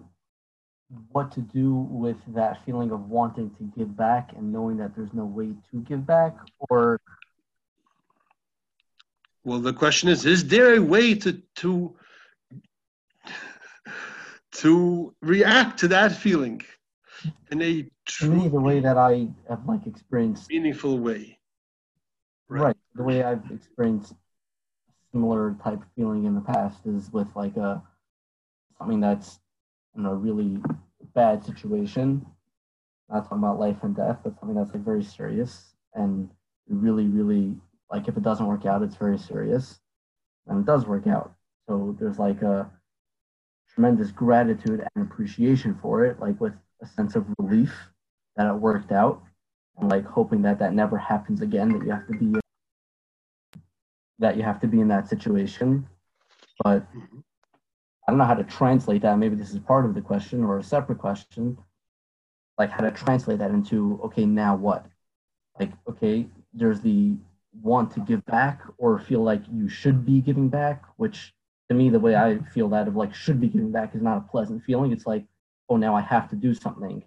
what 1.11 1.31
to 1.31 1.39
do 1.41 1.73
with 1.89 2.17
that 2.27 2.63
feeling 2.65 2.91
of 2.91 3.09
wanting 3.09 3.49
to 3.51 3.63
give 3.77 3.95
back 3.95 4.31
and 4.35 4.51
knowing 4.51 4.77
that 4.77 4.95
there's 4.95 5.13
no 5.13 5.25
way 5.25 5.53
to 5.71 5.77
give 5.81 6.05
back 6.05 6.35
or 6.69 6.99
well 9.43 9.59
the 9.59 9.73
question 9.73 10.09
is 10.09 10.25
is 10.25 10.47
there 10.47 10.75
a 10.75 10.79
way 10.79 11.15
to 11.15 11.41
to 11.55 11.95
to 14.51 15.15
react 15.21 15.79
to 15.79 15.87
that 15.87 16.11
feeling 16.11 16.61
in 17.51 17.61
a 17.61 17.89
true 18.05 18.49
the 18.49 18.59
way 18.59 18.81
that 18.81 18.97
i 18.97 19.27
have 19.47 19.65
like 19.65 19.87
experienced 19.87 20.49
meaningful 20.49 20.99
way 20.99 21.37
right, 22.49 22.61
right. 22.61 22.77
the 22.95 23.03
way 23.03 23.23
i've 23.23 23.49
experienced 23.49 24.13
similar 25.11 25.55
type 25.63 25.81
feeling 25.95 26.25
in 26.25 26.35
the 26.35 26.41
past 26.41 26.85
is 26.85 27.11
with 27.11 27.27
like 27.35 27.57
a 27.57 27.81
something 28.77 28.99
that's 28.99 29.39
in 29.95 30.05
a 30.05 30.15
really 30.15 30.57
bad 31.13 31.43
situation, 31.43 32.25
not 33.09 33.23
talking 33.23 33.39
about 33.39 33.59
life 33.59 33.77
and 33.83 33.95
death, 33.95 34.19
but 34.23 34.39
something 34.39 34.55
that's 34.55 34.73
like 34.73 34.83
very 34.83 35.03
serious, 35.03 35.75
and 35.93 36.29
really, 36.67 37.07
really 37.07 37.55
like 37.91 38.07
if 38.07 38.15
it 38.17 38.23
doesn't 38.23 38.47
work 38.47 38.65
out, 38.65 38.81
it's 38.81 38.95
very 38.95 39.17
serious, 39.17 39.79
and 40.47 40.59
it 40.59 40.65
does 40.65 40.85
work 40.85 41.07
out. 41.07 41.33
So 41.67 41.95
there's 41.99 42.19
like 42.19 42.41
a 42.41 42.69
tremendous 43.73 44.11
gratitude 44.11 44.85
and 44.95 45.05
appreciation 45.05 45.77
for 45.81 46.05
it, 46.05 46.19
like 46.19 46.39
with 46.39 46.53
a 46.81 46.87
sense 46.87 47.15
of 47.15 47.25
relief 47.37 47.73
that 48.35 48.47
it 48.47 48.55
worked 48.55 48.91
out, 48.91 49.21
and 49.77 49.89
like 49.89 50.05
hoping 50.05 50.41
that 50.43 50.59
that 50.59 50.73
never 50.73 50.97
happens 50.97 51.41
again. 51.41 51.69
That 51.69 51.85
you 51.85 51.91
have 51.91 52.07
to 52.07 52.13
be 52.13 52.40
that 54.21 54.37
you 54.37 54.43
have 54.43 54.59
to 54.61 54.67
be 54.67 54.79
in 54.79 54.87
that 54.87 55.09
situation, 55.09 55.87
but 56.63 56.87
I 58.07 58.11
don't 58.11 58.17
know 58.17 58.25
how 58.25 58.35
to 58.35 58.43
translate 58.43 59.01
that. 59.01 59.17
Maybe 59.17 59.35
this 59.35 59.51
is 59.51 59.59
part 59.59 59.85
of 59.85 59.93
the 59.93 60.01
question 60.01 60.43
or 60.43 60.57
a 60.57 60.63
separate 60.63 60.99
question, 60.99 61.57
like 62.57 62.69
how 62.69 62.83
to 62.83 62.91
translate 62.91 63.39
that 63.39 63.51
into 63.51 63.99
okay, 64.05 64.25
now 64.25 64.55
what? 64.55 64.85
Like 65.59 65.71
okay, 65.89 66.27
there's 66.53 66.81
the 66.81 67.17
want 67.61 67.91
to 67.91 67.99
give 67.99 68.25
back 68.25 68.61
or 68.77 68.97
feel 68.97 69.21
like 69.21 69.41
you 69.51 69.67
should 69.67 70.05
be 70.05 70.21
giving 70.21 70.47
back, 70.47 70.83
which 70.95 71.33
to 71.71 71.75
me, 71.75 71.89
the 71.89 71.99
way 71.99 72.17
I 72.17 72.37
feel 72.53 72.67
that 72.69 72.89
of 72.89 72.97
like 72.97 73.15
should 73.15 73.39
be 73.39 73.47
giving 73.47 73.71
back 73.71 73.95
is 73.95 74.01
not 74.01 74.17
a 74.17 74.29
pleasant 74.29 74.61
feeling. 74.63 74.91
It's 74.91 75.07
like, 75.07 75.25
oh, 75.69 75.77
now 75.77 75.95
I 75.95 76.01
have 76.01 76.29
to 76.31 76.35
do 76.35 76.53
something. 76.53 77.01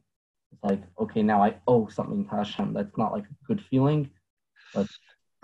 It's 0.52 0.64
like, 0.64 0.80
okay, 0.98 1.22
now 1.22 1.42
I 1.42 1.56
owe 1.66 1.86
something 1.88 2.24
to 2.24 2.30
Hashem. 2.30 2.72
That's 2.72 2.96
not 2.96 3.12
like 3.12 3.24
a 3.24 3.46
good 3.46 3.62
feeling. 3.62 4.08
But 4.74 4.86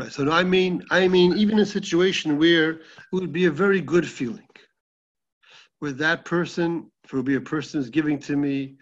right. 0.01 0.13
So 0.13 0.31
I 0.31 0.43
mean, 0.43 0.83
I 0.91 1.09
mean, 1.09 1.37
even 1.37 1.59
a 1.59 1.67
situation 1.67 2.39
where 2.39 2.71
it 2.71 2.83
would 3.13 3.33
be 3.33 3.47
a 3.47 3.51
very 3.51 3.81
good 3.81 4.09
feeling, 4.09 4.49
where 5.79 5.93
that 5.93 6.25
person, 6.25 6.91
for 7.07 7.23
be 7.23 7.37
a 7.37 7.41
person 7.41 7.81
is 7.81 7.91
giving 7.91 8.19
to 8.21 8.37
me, 8.37 8.77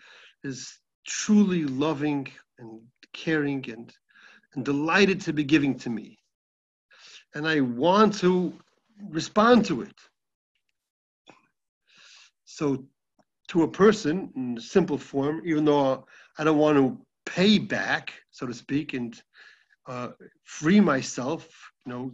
is 0.45 0.79
truly 1.07 1.65
loving 1.65 2.29
and 2.59 2.81
caring 3.13 3.65
and 3.71 3.93
and 4.55 4.65
delighted 4.65 5.21
to 5.21 5.33
be 5.33 5.45
giving 5.45 5.79
to 5.79 5.91
me. 5.91 6.19
And 7.35 7.47
I 7.47 7.61
want 7.61 8.15
to 8.21 8.53
respond 9.11 9.67
to 9.67 9.83
it. 9.83 9.95
So, 12.45 12.85
to 13.49 13.63
a 13.63 13.69
person 13.69 14.31
in 14.37 14.61
simple 14.61 14.99
form, 14.99 15.43
even 15.45 15.65
though 15.65 16.07
I 16.39 16.45
don't 16.45 16.59
want 16.59 16.77
to 16.79 16.99
pay 17.27 17.59
back, 17.59 18.13
so 18.31 18.47
to 18.47 18.55
speak, 18.55 18.95
and 18.95 19.21
uh, 19.88 20.09
free 20.45 20.80
myself, 20.80 21.49
you 21.85 21.92
know, 21.92 22.12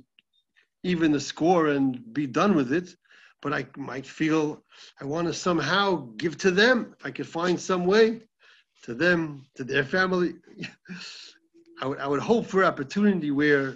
even 0.84 1.12
the 1.12 1.20
score 1.20 1.68
and 1.68 2.12
be 2.14 2.26
done 2.26 2.54
with 2.54 2.72
it, 2.72 2.94
but 3.42 3.52
I 3.52 3.66
might 3.76 4.06
feel 4.06 4.62
I 5.00 5.04
want 5.04 5.26
to 5.26 5.34
somehow 5.34 6.08
give 6.16 6.38
to 6.38 6.50
them. 6.50 6.94
If 6.98 7.06
I 7.06 7.10
could 7.10 7.26
find 7.26 7.60
some 7.60 7.84
way 7.84 8.20
to 8.84 8.94
them, 8.94 9.44
to 9.56 9.64
their 9.64 9.84
family, 9.84 10.34
I 11.82 11.86
would, 11.86 11.98
I 11.98 12.06
would 12.06 12.20
hope 12.20 12.46
for 12.46 12.64
opportunity 12.64 13.30
where 13.30 13.74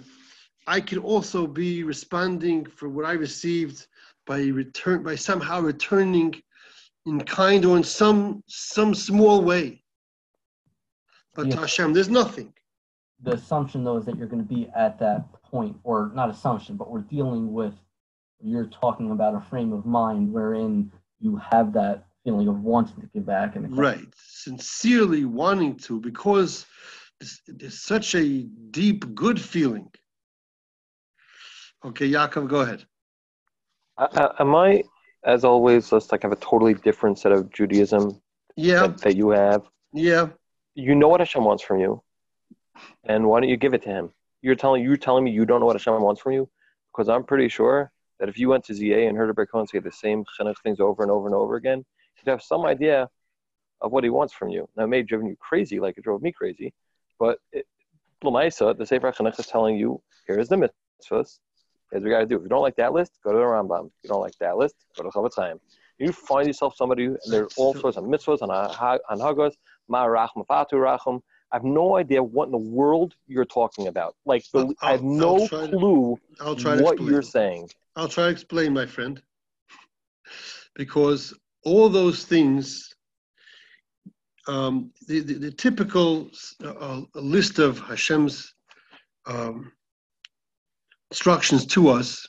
I 0.65 0.79
could 0.79 0.99
also 0.99 1.45
be 1.45 1.83
responding 1.83 2.65
for 2.65 2.87
what 2.87 3.05
I 3.05 3.13
received 3.13 3.87
by 4.25 4.43
return 4.43 5.03
by 5.03 5.15
somehow 5.15 5.61
returning 5.61 6.41
in 7.05 7.19
kind 7.21 7.65
or 7.65 7.75
in 7.75 7.83
some 7.83 8.43
some 8.47 8.93
small 8.93 9.41
way. 9.41 9.83
But 11.33 11.47
yeah. 11.47 11.59
Hashem, 11.61 11.93
there's 11.93 12.09
nothing. 12.09 12.53
The 13.21 13.33
assumption 13.33 13.83
though 13.83 13.97
is 13.97 14.05
that 14.05 14.17
you're 14.17 14.27
going 14.27 14.45
to 14.45 14.53
be 14.53 14.69
at 14.75 14.99
that 14.99 15.31
point, 15.43 15.77
or 15.83 16.11
not 16.13 16.29
assumption, 16.29 16.77
but 16.77 16.89
we're 16.89 17.01
dealing 17.01 17.53
with. 17.53 17.73
You're 18.41 18.67
talking 18.67 19.11
about 19.11 19.35
a 19.35 19.41
frame 19.41 19.73
of 19.73 19.85
mind 19.85 20.31
wherein 20.31 20.91
you 21.19 21.35
have 21.35 21.73
that 21.73 22.05
feeling 22.23 22.47
of 22.47 22.61
wanting 22.61 23.01
to 23.01 23.07
give 23.07 23.25
back 23.25 23.57
and 23.57 23.77
right, 23.77 24.07
sincerely 24.15 25.25
wanting 25.25 25.75
to, 25.75 25.99
because 25.99 26.65
there's 27.47 27.81
such 27.81 28.15
a 28.15 28.43
deep 28.71 29.13
good 29.13 29.41
feeling. 29.41 29.89
Okay, 31.83 32.09
Yaakov, 32.09 32.47
go 32.47 32.61
ahead. 32.61 32.85
Uh, 33.97 34.29
am 34.39 34.55
I 34.55 34.83
as 35.23 35.43
always, 35.43 35.91
let's 35.91 36.11
like 36.11 36.23
have 36.23 36.31
a 36.31 36.37
totally 36.37 36.73
different 36.73 37.19
set 37.19 37.31
of 37.31 37.51
Judaism 37.51 38.21
yeah. 38.55 38.87
that, 38.87 39.01
that 39.01 39.15
you 39.15 39.29
have. 39.29 39.63
Yeah. 39.93 40.29
You 40.75 40.95
know 40.95 41.07
what 41.07 41.19
Hashem 41.19 41.43
wants 41.43 41.63
from 41.63 41.79
you, 41.79 42.01
and 43.03 43.27
why 43.27 43.39
don't 43.39 43.49
you 43.49 43.57
give 43.57 43.73
it 43.73 43.83
to 43.83 43.89
Him? 43.89 44.11
You're 44.41 44.55
telling 44.55 44.83
you're 44.83 44.97
telling 44.97 45.23
me 45.23 45.31
you 45.31 45.45
don't 45.45 45.59
know 45.59 45.65
what 45.65 45.75
Hashem 45.75 46.01
wants 46.01 46.21
from 46.21 46.33
you, 46.33 46.49
because 46.91 47.09
I'm 47.09 47.23
pretty 47.23 47.49
sure 47.49 47.91
that 48.19 48.29
if 48.29 48.37
you 48.37 48.49
went 48.49 48.65
to 48.65 48.73
ZA 48.73 49.07
and 49.07 49.17
heard 49.17 49.29
a 49.29 49.45
Cohen 49.45 49.67
say 49.67 49.79
the 49.79 49.91
same 49.91 50.23
chinuch 50.39 50.55
things 50.63 50.79
over 50.79 51.03
and 51.03 51.11
over 51.11 51.27
and 51.27 51.35
over 51.35 51.55
again, 51.55 51.85
you'd 52.17 52.29
have 52.29 52.41
some 52.41 52.65
idea 52.65 53.09
of 53.81 53.91
what 53.91 54.03
He 54.03 54.09
wants 54.09 54.33
from 54.33 54.49
you. 54.49 54.67
Now, 54.75 54.83
it 54.83 54.87
may 54.87 54.97
have 54.97 55.07
driven 55.07 55.27
you 55.27 55.37
crazy, 55.39 55.79
like 55.79 55.97
it 55.97 56.03
drove 56.03 56.21
me 56.21 56.31
crazy, 56.31 56.73
but 57.17 57.39
Lamaisa, 58.23 58.77
the 58.77 58.85
Sefer 58.85 59.11
Chinuch 59.11 59.39
is 59.39 59.47
telling 59.47 59.77
you, 59.77 60.01
here 60.27 60.37
is 60.37 60.49
the 60.49 60.57
mitzvahs, 60.57 61.39
Here's 61.91 62.03
what 62.03 62.03
we 62.03 62.09
got 62.11 62.19
to 62.19 62.25
do. 62.27 62.35
If 62.35 62.43
you 62.43 62.49
don't 62.49 62.61
like 62.61 62.75
that 62.75 62.93
list, 62.93 63.13
go 63.23 63.31
to 63.31 63.37
the 63.37 63.43
Rambam. 63.43 63.87
If 63.87 63.93
you 64.03 64.09
don't 64.09 64.21
like 64.21 64.37
that 64.39 64.57
list, 64.57 64.75
go 64.95 65.03
to 65.03 65.09
Chofetz 65.09 65.35
Chaim. 65.35 65.59
You 65.97 66.11
find 66.11 66.45
yourself 66.45 66.75
somebody, 66.75 67.05
and 67.05 67.17
there's 67.27 67.53
all 67.57 67.73
sorts 67.73 67.97
of 67.97 68.03
mitzvahs 68.03 68.41
and 68.41 69.21
hagos, 69.21 69.53
ma'arach, 69.91 70.29
rachum. 70.47 71.21
I 71.51 71.55
have 71.55 71.63
no 71.63 71.97
idea 71.97 72.21
what 72.21 72.45
in 72.45 72.51
the 72.51 72.57
world 72.57 73.15
you're 73.27 73.45
talking 73.45 73.87
about. 73.87 74.15
Like, 74.25 74.43
the, 74.53 74.59
I'll, 74.59 74.73
I 74.81 74.91
have 74.91 75.03
no 75.03 75.47
clue 75.47 76.19
to, 76.37 76.43
I'll 76.43 76.55
try 76.55 76.79
what 76.79 76.93
explain. 76.93 77.09
you're 77.09 77.21
saying. 77.21 77.69
I'll 77.95 78.07
try 78.07 78.25
to 78.25 78.29
explain, 78.29 78.73
my 78.73 78.85
friend. 78.85 79.21
Because 80.75 81.33
all 81.65 81.89
those 81.89 82.23
things, 82.23 82.93
um, 84.47 84.91
the, 85.07 85.21
the, 85.21 85.33
the, 85.33 85.51
typical 85.51 86.29
uh, 86.63 87.01
list 87.15 87.57
of 87.59 87.79
Hashem's 87.79 88.53
um, 89.25 89.71
instructions 91.11 91.65
to 91.67 91.89
us 91.89 92.27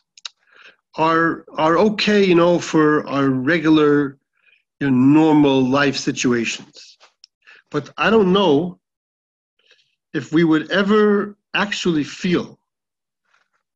are 0.96 1.44
are 1.56 1.78
okay, 1.78 2.24
you 2.24 2.34
know, 2.34 2.58
for 2.58 3.06
our 3.06 3.28
regular, 3.28 4.18
you 4.80 4.90
know, 4.90 4.96
normal 4.96 5.62
life 5.62 5.96
situations. 5.96 6.98
But 7.70 7.90
I 7.96 8.10
don't 8.10 8.32
know 8.32 8.79
if 10.14 10.32
we 10.32 10.44
would 10.44 10.70
ever 10.70 11.36
actually 11.54 12.04
feel 12.04 12.58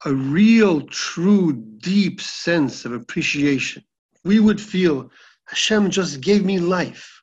a 0.04 0.12
real, 0.12 0.82
true, 0.82 1.52
deep 1.78 2.20
sense 2.20 2.84
of 2.84 2.92
appreciation. 2.92 3.82
We 4.24 4.40
would 4.40 4.60
feel 4.60 5.10
Hashem 5.46 5.90
just 5.90 6.20
gave 6.20 6.44
me 6.44 6.58
life. 6.58 7.22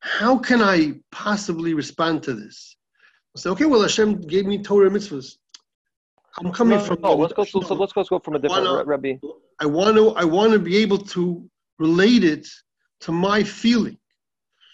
How 0.00 0.36
can 0.36 0.60
I 0.60 0.94
possibly 1.10 1.72
respond 1.72 2.22
to 2.24 2.34
this? 2.34 2.76
I 3.36 3.40
say, 3.40 3.50
okay, 3.50 3.64
well, 3.64 3.82
Hashem 3.82 4.20
gave 4.22 4.46
me 4.46 4.62
Torah 4.62 4.90
mitzvahs. 4.90 5.36
I'm 6.38 6.52
coming 6.52 6.78
no, 6.78 6.84
from. 6.84 7.00
No, 7.00 7.14
let's 7.14 7.32
go. 7.32 7.44
So 7.44 7.58
let's 7.74 7.92
go 7.92 8.18
from 8.18 8.34
a 8.34 8.38
different 8.38 8.66
wanna, 8.66 8.84
Rebbe. 8.84 9.20
I 9.60 9.66
want 9.66 9.96
to. 9.96 10.10
I 10.10 10.24
want 10.24 10.52
to 10.52 10.58
be 10.58 10.76
able 10.78 10.98
to 10.98 11.48
relate 11.78 12.24
it 12.24 12.48
to 13.00 13.12
my 13.12 13.42
feeling. 13.44 13.96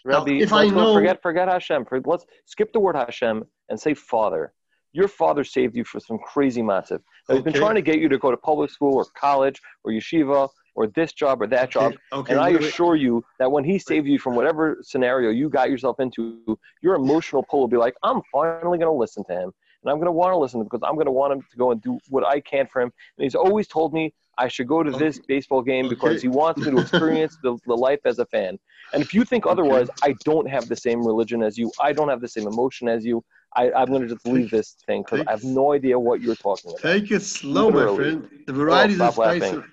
Rabbi, 0.04 0.32
now, 0.32 0.42
if 0.42 0.52
I 0.52 0.66
know, 0.66 0.94
forget 0.94 1.22
forget 1.22 1.48
Hashem. 1.48 1.84
For, 1.84 2.00
let's 2.04 2.26
skip 2.46 2.72
the 2.72 2.80
word 2.80 2.96
Hashem 2.96 3.44
and 3.68 3.80
say 3.80 3.94
Father. 3.94 4.52
Your 4.92 5.06
father 5.06 5.44
saved 5.44 5.76
you 5.76 5.84
for 5.84 6.00
some 6.00 6.18
crazy 6.18 6.62
massive. 6.62 7.00
Now, 7.28 7.34
okay. 7.34 7.38
he's 7.38 7.44
been 7.44 7.60
trying 7.60 7.76
to 7.76 7.82
get 7.82 8.00
you 8.00 8.08
to 8.08 8.18
go 8.18 8.32
to 8.32 8.36
public 8.36 8.70
school 8.70 8.96
or 8.96 9.06
college 9.16 9.60
or 9.84 9.92
yeshiva 9.92 10.48
or 10.74 10.88
this 10.88 11.12
job 11.12 11.42
or 11.42 11.46
that 11.46 11.64
okay. 11.64 11.72
job. 11.72 11.94
Okay. 12.12 12.32
And 12.32 12.40
I 12.40 12.50
assure 12.50 12.96
you 12.96 13.24
that 13.38 13.52
when 13.52 13.62
he 13.62 13.78
saved 13.78 14.08
you 14.08 14.18
from 14.18 14.34
whatever 14.34 14.78
scenario 14.82 15.30
you 15.30 15.48
got 15.48 15.70
yourself 15.70 16.00
into, 16.00 16.58
your 16.82 16.96
emotional 16.96 17.44
pull 17.44 17.60
will 17.60 17.68
be 17.68 17.76
like, 17.76 17.94
I'm 18.02 18.20
finally 18.32 18.78
going 18.78 18.92
to 18.92 18.98
listen 18.98 19.24
to 19.26 19.32
him 19.32 19.52
and 19.82 19.90
I'm 19.90 19.96
going 19.96 20.06
to 20.06 20.12
want 20.12 20.32
to 20.32 20.38
listen 20.38 20.60
to 20.60 20.62
him 20.62 20.68
because 20.70 20.86
I'm 20.86 20.94
going 20.94 21.06
to 21.06 21.12
want 21.12 21.32
him 21.32 21.42
to 21.50 21.56
go 21.56 21.70
and 21.70 21.80
do 21.80 21.98
what 22.08 22.26
I 22.26 22.40
can 22.40 22.66
for 22.66 22.82
him. 22.82 22.92
And 23.16 23.24
he's 23.24 23.34
always 23.34 23.66
told 23.66 23.92
me 23.92 24.12
I 24.40 24.48
should 24.48 24.66
go 24.66 24.82
to 24.82 24.90
this 24.90 25.18
baseball 25.18 25.62
game 25.62 25.88
because 25.88 26.22
he 26.22 26.28
wants 26.28 26.60
me 26.64 26.70
to 26.70 26.78
experience 26.86 27.36
the, 27.42 27.58
the 27.66 27.74
life 27.74 28.00
as 28.06 28.18
a 28.18 28.26
fan. 28.26 28.58
And 28.92 29.02
if 29.02 29.12
you 29.12 29.22
think 29.24 29.44
otherwise, 29.46 29.88
I 30.02 30.14
don't 30.24 30.48
have 30.48 30.66
the 30.66 30.76
same 30.76 31.06
religion 31.06 31.42
as 31.42 31.58
you. 31.58 31.70
I 31.78 31.92
don't 31.92 32.08
have 32.08 32.22
the 32.22 32.28
same 32.28 32.46
emotion 32.46 32.88
as 32.88 33.04
you. 33.04 33.22
I, 33.54 33.70
am 33.82 33.88
going 33.88 34.02
to 34.02 34.08
just 34.08 34.26
leave 34.26 34.50
this 34.50 34.76
thing 34.86 35.02
because 35.02 35.26
I 35.26 35.32
have 35.32 35.44
no 35.44 35.74
idea 35.74 35.98
what 35.98 36.22
you're 36.22 36.36
talking 36.36 36.70
about. 36.70 36.80
Take 36.80 37.10
it 37.10 37.20
slow, 37.20 37.68
Literally. 37.68 37.90
my 37.90 37.96
friend. 37.96 38.28
The 38.46 38.52
variety 38.52 38.96
oh, 38.98 39.08
is 39.08 39.16
nice. 39.18 39.64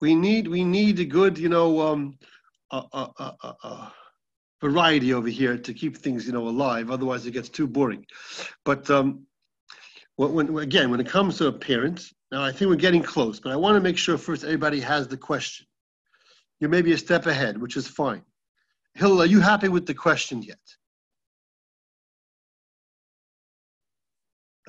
We 0.00 0.14
need 0.14 0.48
we 0.48 0.64
need 0.64 0.98
a 1.00 1.04
good, 1.04 1.38
you 1.38 1.48
know, 1.48 1.80
um, 1.80 2.18
uh, 2.70 2.82
uh, 2.92 3.08
uh, 3.18 3.52
uh, 3.62 3.90
variety 4.60 5.12
over 5.12 5.28
here 5.28 5.56
to 5.56 5.74
keep 5.74 5.96
things, 5.96 6.26
you 6.26 6.32
know, 6.32 6.48
alive. 6.48 6.90
Otherwise, 6.90 7.26
it 7.26 7.32
gets 7.32 7.48
too 7.48 7.66
boring. 7.66 8.04
But 8.64 8.90
um, 8.90 9.26
when, 10.16 10.52
when, 10.52 10.62
again, 10.62 10.90
when 10.90 11.00
it 11.00 11.08
comes 11.08 11.38
to 11.38 11.46
a 11.46 11.52
parent, 11.52 12.10
now 12.30 12.42
I 12.42 12.52
think 12.52 12.68
we're 12.68 12.76
getting 12.76 13.02
close, 13.02 13.40
but 13.40 13.52
I 13.52 13.56
want 13.56 13.76
to 13.76 13.80
make 13.80 13.96
sure 13.96 14.18
first 14.18 14.44
everybody 14.44 14.80
has 14.80 15.08
the 15.08 15.16
question. 15.16 15.66
You 16.60 16.68
may 16.68 16.82
be 16.82 16.92
a 16.92 16.98
step 16.98 17.26
ahead, 17.26 17.60
which 17.60 17.76
is 17.76 17.86
fine. 17.86 18.22
Hill, 18.94 19.22
are 19.22 19.26
you 19.26 19.40
happy 19.40 19.68
with 19.68 19.86
the 19.86 19.94
question 19.94 20.42
yet? 20.42 20.58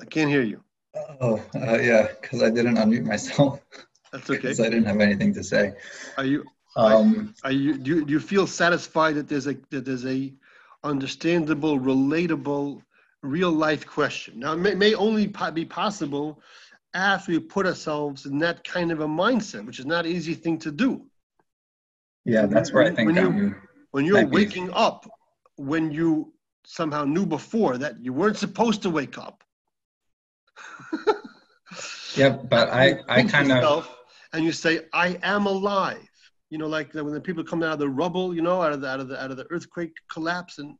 I 0.00 0.04
can't 0.04 0.30
hear 0.30 0.42
you. 0.42 0.62
Oh, 1.20 1.42
uh, 1.54 1.78
yeah, 1.78 2.08
because 2.20 2.42
I 2.42 2.50
didn't 2.50 2.76
unmute 2.76 3.04
myself. 3.04 3.60
That's 4.12 4.28
okay. 4.28 4.40
Because 4.40 4.60
I 4.60 4.64
didn't 4.64 4.86
have 4.86 5.00
anything 5.00 5.34
to 5.34 5.44
say. 5.44 5.74
Are 6.16 6.24
you? 6.24 6.44
Um, 6.76 7.34
are, 7.44 7.52
you? 7.52 7.76
Do 7.76 7.96
you, 7.96 8.04
do 8.04 8.12
you 8.12 8.20
feel 8.20 8.46
satisfied 8.46 9.16
that 9.16 9.28
there's 9.28 9.46
a 9.46 9.54
that 9.70 9.84
there's 9.84 10.06
a 10.06 10.32
understandable, 10.84 11.78
relatable 11.78 12.82
real 13.22 13.50
life 13.50 13.86
question. 13.86 14.40
Now, 14.40 14.52
it 14.52 14.58
may, 14.58 14.74
may 14.74 14.94
only 14.94 15.32
be 15.52 15.64
possible 15.64 16.40
after 16.94 17.32
we 17.32 17.38
put 17.38 17.66
ourselves 17.66 18.26
in 18.26 18.38
that 18.38 18.64
kind 18.64 18.90
of 18.90 19.00
a 19.00 19.06
mindset, 19.06 19.64
which 19.64 19.78
is 19.78 19.86
not 19.86 20.06
an 20.06 20.12
easy 20.12 20.34
thing 20.34 20.58
to 20.58 20.70
do. 20.70 21.06
Yeah, 22.24 22.46
that's 22.46 22.72
where 22.72 22.84
I 22.84 22.90
think 22.90 23.12
when, 23.12 23.16
you, 23.16 23.54
when 23.92 24.04
you're 24.04 24.26
waking 24.26 24.66
be. 24.66 24.72
up, 24.72 25.08
when 25.56 25.90
you 25.90 26.32
somehow 26.64 27.04
knew 27.04 27.26
before 27.26 27.78
that 27.78 28.02
you 28.04 28.12
weren't 28.12 28.36
supposed 28.36 28.82
to 28.82 28.90
wake 28.90 29.18
up. 29.18 29.42
yeah, 32.16 32.30
but 32.30 32.68
I, 32.70 33.00
I 33.08 33.22
kind 33.24 33.52
of. 33.52 33.88
And 34.32 34.44
you 34.44 34.52
say, 34.52 34.82
I 34.92 35.18
am 35.22 35.46
alive. 35.46 36.06
You 36.50 36.58
know, 36.58 36.66
like 36.66 36.92
when 36.94 37.12
the 37.12 37.20
people 37.20 37.44
come 37.44 37.62
out 37.62 37.72
of 37.72 37.78
the 37.78 37.88
rubble, 37.88 38.34
you 38.34 38.42
know, 38.42 38.62
out 38.62 38.72
of 38.72 38.80
the, 38.80 38.88
out 38.88 39.00
of 39.00 39.08
the, 39.08 39.22
out 39.22 39.30
of 39.30 39.36
the 39.36 39.46
earthquake 39.50 39.92
collapse, 40.10 40.58
and 40.58 40.78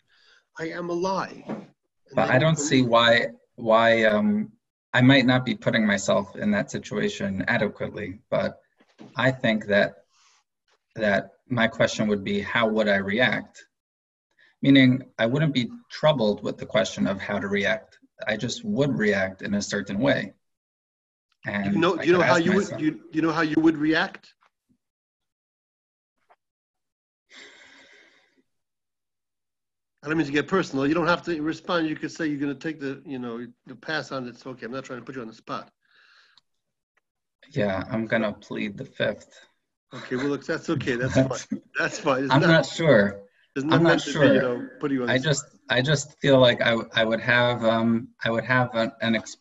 I 0.58 0.68
am 0.70 0.90
alive. 0.90 1.42
And 1.46 1.66
but 2.14 2.30
I 2.30 2.38
don't 2.38 2.58
see 2.58 2.82
why, 2.82 3.28
why, 3.54 4.04
um, 4.04 4.50
I 4.92 5.02
might 5.02 5.26
not 5.26 5.44
be 5.44 5.54
putting 5.54 5.86
myself 5.86 6.36
in 6.36 6.50
that 6.50 6.70
situation 6.70 7.44
adequately, 7.46 8.20
but 8.30 8.60
I 9.16 9.30
think 9.30 9.66
that 9.66 10.04
that 10.96 11.30
my 11.48 11.68
question 11.68 12.08
would 12.08 12.24
be 12.24 12.40
how 12.40 12.68
would 12.68 12.88
I 12.88 12.96
react? 12.96 13.64
Meaning 14.62 15.04
I 15.18 15.26
wouldn't 15.26 15.54
be 15.54 15.70
troubled 15.90 16.42
with 16.42 16.58
the 16.58 16.66
question 16.66 17.06
of 17.06 17.20
how 17.20 17.38
to 17.38 17.48
react. 17.48 17.98
I 18.26 18.36
just 18.36 18.64
would 18.64 18.98
react 18.98 19.42
in 19.42 19.54
a 19.54 19.62
certain 19.62 19.98
way. 19.98 20.34
And 21.46 21.74
you 21.74 21.80
know, 21.80 22.02
you 22.02 22.12
know 22.12 22.20
how 22.20 22.36
you 22.36 22.52
myself, 22.52 22.72
would 22.72 22.80
you, 22.80 23.00
you 23.12 23.22
know 23.22 23.32
how 23.32 23.42
you 23.42 23.60
would 23.60 23.78
react? 23.78 24.34
I 30.02 30.08
don't 30.08 30.16
mean 30.16 30.26
to 30.26 30.32
get 30.32 30.48
personal. 30.48 30.86
You 30.86 30.94
don't 30.94 31.06
have 31.06 31.22
to 31.24 31.40
respond. 31.42 31.86
You 31.86 31.94
could 31.94 32.10
say 32.10 32.26
you're 32.26 32.40
going 32.40 32.54
to 32.54 32.58
take 32.58 32.80
the, 32.80 33.02
you 33.04 33.18
know, 33.18 33.46
the 33.66 33.74
pass 33.74 34.12
on. 34.12 34.26
It's 34.26 34.46
okay. 34.46 34.64
I'm 34.64 34.72
not 34.72 34.84
trying 34.84 35.00
to 35.00 35.04
put 35.04 35.14
you 35.14 35.20
on 35.20 35.28
the 35.28 35.34
spot. 35.34 35.70
Yeah, 37.50 37.84
I'm 37.90 38.06
going 38.06 38.22
to 38.22 38.32
plead 38.32 38.78
the 38.78 38.86
fifth. 38.86 39.28
Okay, 39.94 40.16
well, 40.16 40.28
look, 40.28 40.46
that's 40.46 40.70
okay. 40.70 40.96
That's 40.96 41.14
fine. 41.48 41.60
That's 41.78 41.98
fine. 41.98 42.24
It's 42.24 42.32
I'm 42.32 42.40
not, 42.40 42.48
not 42.48 42.66
sure. 42.66 43.20
I'm 43.56 43.82
not 43.82 44.00
sure. 44.00 44.28
Be, 44.28 44.34
you 44.34 44.40
know, 44.40 44.68
put 44.78 44.90
you 44.90 45.02
on 45.02 45.10
I 45.10 45.18
just, 45.18 45.44
I 45.68 45.82
just 45.82 46.18
feel 46.20 46.38
like 46.38 46.62
I, 46.62 46.76
I 46.94 47.04
would 47.04 47.20
have, 47.20 47.62
um, 47.64 48.08
I 48.24 48.30
would 48.30 48.44
have 48.44 48.74
an, 48.74 48.92
an 49.02 49.16
ex- 49.16 49.36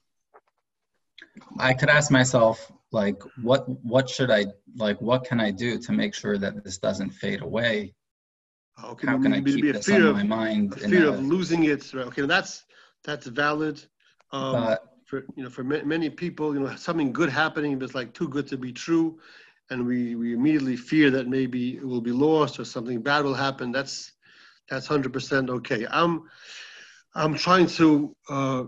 I 1.58 1.74
could 1.74 1.90
ask 1.90 2.12
myself, 2.12 2.70
like, 2.92 3.22
what, 3.42 3.70
what 3.86 4.10
should 4.10 4.32
I, 4.32 4.48
like, 4.76 5.00
what 5.00 5.24
can 5.24 5.40
I 5.40 5.52
do 5.52 5.80
to 5.80 5.92
make 5.94 6.16
sure 6.16 6.38
that 6.38 6.64
this 6.64 6.80
doesn't 6.80 7.12
fade 7.12 7.42
away? 7.42 7.94
Okay, 8.84 9.08
How 9.08 9.18
can 9.18 9.34
I 9.34 9.42
keep 9.42 9.62
be 9.62 9.70
a 9.70 9.82
fear 9.82 10.08
of, 10.08 10.16
my 10.16 10.24
mind? 10.24 10.74
A 10.74 10.78
fear 10.78 11.06
a, 11.06 11.10
of 11.10 11.26
losing 11.26 11.66
it. 11.66 11.94
Right? 11.94 12.08
Okay, 12.08 12.26
that's 12.26 12.66
that's 13.04 13.28
valid. 13.28 13.84
Um, 14.32 14.52
but, 14.52 14.90
for 15.06 15.26
you 15.36 15.44
know, 15.44 15.50
for 15.50 15.64
many 15.64 16.10
people, 16.10 16.54
you 16.54 16.60
know, 16.60 16.76
something 16.76 17.12
good 17.12 17.30
happening 17.30 17.80
that's 17.80 17.96
like 17.96 18.14
too 18.14 18.30
good 18.30 18.48
to 18.48 18.58
be 18.58 18.72
true, 18.72 19.20
and 19.70 19.86
we, 19.86 20.16
we 20.16 20.34
immediately 20.34 20.76
fear 20.76 21.10
that 21.12 21.28
maybe 21.28 21.78
it 21.78 21.86
will 21.86 22.02
be 22.02 22.12
lost 22.12 22.60
or 22.60 22.66
something 22.66 23.02
bad 23.02 23.26
will 23.26 23.34
happen, 23.34 23.72
that's 23.72 24.14
that's 24.70 24.88
hundred 24.88 25.14
percent 25.14 25.50
okay. 25.50 25.86
I'm 25.90 26.24
I'm 27.16 27.34
trying 27.34 27.68
to 27.68 28.16
uh, 28.30 28.64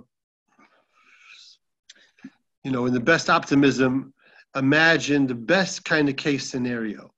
you 2.64 2.72
know 2.72 2.86
in 2.86 2.94
the 2.94 3.00
best 3.00 3.30
optimism 3.30 4.14
imagine 4.56 5.28
the 5.28 5.36
best 5.36 5.86
kind 5.86 6.10
of 6.10 6.16
case 6.16 6.50
scenario, 6.50 7.14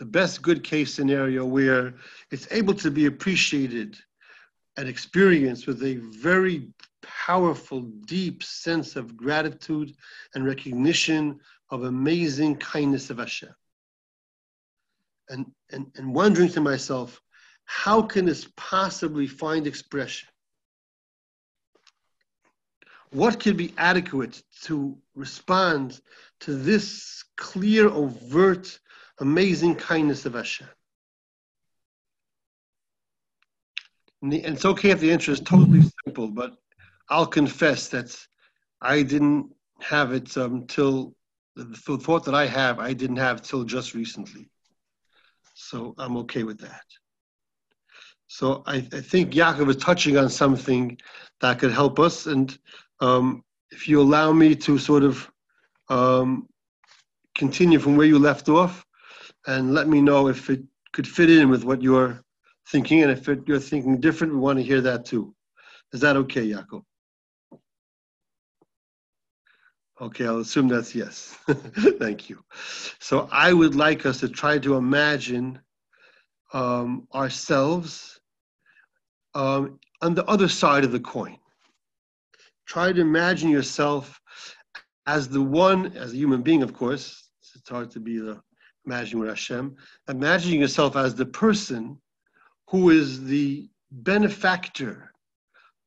the 0.00 0.06
best 0.06 0.40
good 0.40 0.64
case 0.64 0.94
scenario 0.94 1.44
where 1.44 1.92
it's 2.30 2.48
able 2.50 2.72
to 2.72 2.90
be 2.90 3.04
appreciated 3.04 3.98
and 4.78 4.88
experienced 4.88 5.66
with 5.66 5.82
a 5.82 5.96
very 6.22 6.70
powerful, 7.02 7.82
deep 8.06 8.42
sense 8.42 8.96
of 8.96 9.14
gratitude 9.14 9.94
and 10.34 10.46
recognition 10.46 11.38
of 11.68 11.84
amazing 11.84 12.56
kindness 12.56 13.10
of 13.10 13.18
Hashem. 13.18 13.54
And, 15.28 15.44
and, 15.70 15.92
and 15.96 16.14
wondering 16.14 16.48
to 16.52 16.62
myself, 16.62 17.20
how 17.66 18.00
can 18.00 18.24
this 18.24 18.48
possibly 18.56 19.26
find 19.26 19.66
expression? 19.66 20.30
What 23.10 23.38
could 23.38 23.58
be 23.58 23.74
adequate 23.76 24.42
to 24.62 24.96
respond 25.14 26.00
to 26.40 26.54
this 26.54 27.22
clear, 27.36 27.90
overt, 27.90 28.78
amazing 29.20 29.76
kindness 29.76 30.26
of 30.26 30.34
Hashem? 30.34 30.68
And, 34.22 34.32
the, 34.32 34.44
and 34.44 34.54
it's 34.54 34.64
okay 34.64 34.90
if 34.90 35.00
the 35.00 35.12
answer 35.12 35.32
is 35.32 35.40
totally 35.40 35.82
simple, 36.04 36.28
but 36.28 36.56
I'll 37.08 37.26
confess 37.26 37.88
that 37.88 38.16
I 38.80 39.02
didn't 39.02 39.50
have 39.80 40.12
it 40.12 40.36
until 40.36 41.14
um, 41.56 41.72
the 41.72 41.98
thought 41.98 42.24
that 42.24 42.34
I 42.34 42.46
have, 42.46 42.78
I 42.78 42.92
didn't 42.92 43.16
have 43.16 43.42
till 43.42 43.64
just 43.64 43.94
recently. 43.94 44.50
So 45.54 45.94
I'm 45.98 46.16
okay 46.18 46.42
with 46.42 46.58
that. 46.60 46.84
So 48.28 48.62
I, 48.66 48.76
I 48.76 49.00
think 49.00 49.32
Yaakov 49.32 49.68
is 49.70 49.76
touching 49.76 50.16
on 50.16 50.28
something 50.28 50.96
that 51.40 51.58
could 51.58 51.72
help 51.72 51.98
us. 51.98 52.26
And 52.26 52.56
um, 53.00 53.42
if 53.72 53.88
you 53.88 54.00
allow 54.00 54.32
me 54.32 54.54
to 54.56 54.78
sort 54.78 55.02
of 55.02 55.30
um, 55.88 56.48
continue 57.34 57.78
from 57.78 57.96
where 57.96 58.06
you 58.06 58.18
left 58.18 58.48
off 58.48 58.86
and 59.46 59.74
let 59.74 59.88
me 59.88 60.00
know 60.00 60.28
if 60.28 60.50
it 60.50 60.62
could 60.92 61.06
fit 61.06 61.30
in 61.30 61.48
with 61.48 61.64
what 61.64 61.82
you're 61.82 62.22
thinking. 62.68 63.02
And 63.02 63.10
if 63.10 63.28
it, 63.28 63.40
you're 63.46 63.58
thinking 63.58 64.00
different, 64.00 64.32
we 64.32 64.38
want 64.38 64.58
to 64.58 64.64
hear 64.64 64.80
that 64.82 65.04
too. 65.04 65.34
Is 65.92 66.00
that 66.00 66.16
okay, 66.16 66.46
Yaakov? 66.46 66.82
Okay, 70.00 70.26
I'll 70.26 70.38
assume 70.38 70.68
that's 70.68 70.94
yes. 70.94 71.36
Thank 71.98 72.30
you. 72.30 72.42
So 73.00 73.28
I 73.30 73.52
would 73.52 73.74
like 73.74 74.06
us 74.06 74.20
to 74.20 74.28
try 74.28 74.58
to 74.58 74.76
imagine 74.76 75.60
um, 76.54 77.06
ourselves 77.14 78.18
um, 79.34 79.78
on 80.00 80.14
the 80.14 80.24
other 80.24 80.48
side 80.48 80.84
of 80.84 80.92
the 80.92 81.00
coin. 81.00 81.36
Try 82.66 82.92
to 82.92 83.00
imagine 83.00 83.50
yourself 83.50 84.20
as 85.06 85.28
the 85.28 85.42
one, 85.42 85.92
as 85.96 86.12
a 86.12 86.16
human 86.16 86.42
being, 86.42 86.62
of 86.62 86.72
course. 86.72 87.30
It's 87.54 87.68
hard 87.68 87.90
to 87.90 88.00
be 88.00 88.18
the 88.18 88.40
imagining 88.86 89.20
with 89.20 89.28
Hashem. 89.28 89.76
Imagining 90.08 90.60
yourself 90.60 90.96
as 90.96 91.14
the 91.14 91.26
person 91.26 92.00
who 92.68 92.90
is 92.90 93.24
the 93.24 93.68
benefactor 93.90 95.12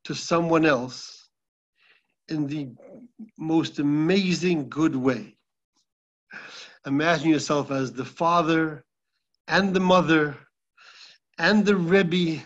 to 0.06 0.14
someone 0.14 0.66
else 0.66 1.30
in 2.30 2.48
the 2.48 2.70
most 3.38 3.80
amazing 3.80 4.70
good 4.70 4.96
way. 4.96 5.36
Imagine 6.86 7.30
yourself 7.30 7.72
as 7.72 7.94
the 7.94 8.06
father 8.06 8.84
and 9.48 9.74
the 9.74 9.80
mother 9.80 10.38
and 11.38 11.66
the 11.66 11.76
Rebbe, 11.76 12.44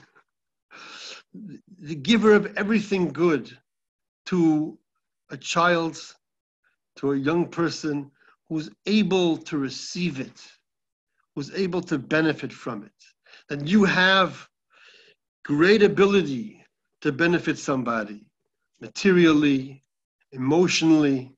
the 1.34 1.96
giver 1.96 2.34
of 2.34 2.56
everything 2.58 3.12
good 3.12 3.58
to 4.28 4.78
a 5.30 5.38
child, 5.38 6.00
to 6.98 7.12
a 7.12 7.18
young 7.18 7.48
person 7.48 8.12
who's 8.50 8.70
able 8.86 9.38
to 9.38 9.58
receive 9.58 10.20
it, 10.20 10.42
who's 11.36 11.54
able 11.54 11.82
to 11.82 11.98
benefit 11.98 12.52
from 12.52 12.84
it. 12.84 12.92
And 13.50 13.70
you 13.70 13.84
have 13.84 14.48
great 15.44 15.84
ability 15.84 16.64
to 17.02 17.12
benefit 17.12 17.58
somebody 17.58 18.26
materially, 18.82 19.84
emotionally, 20.32 21.36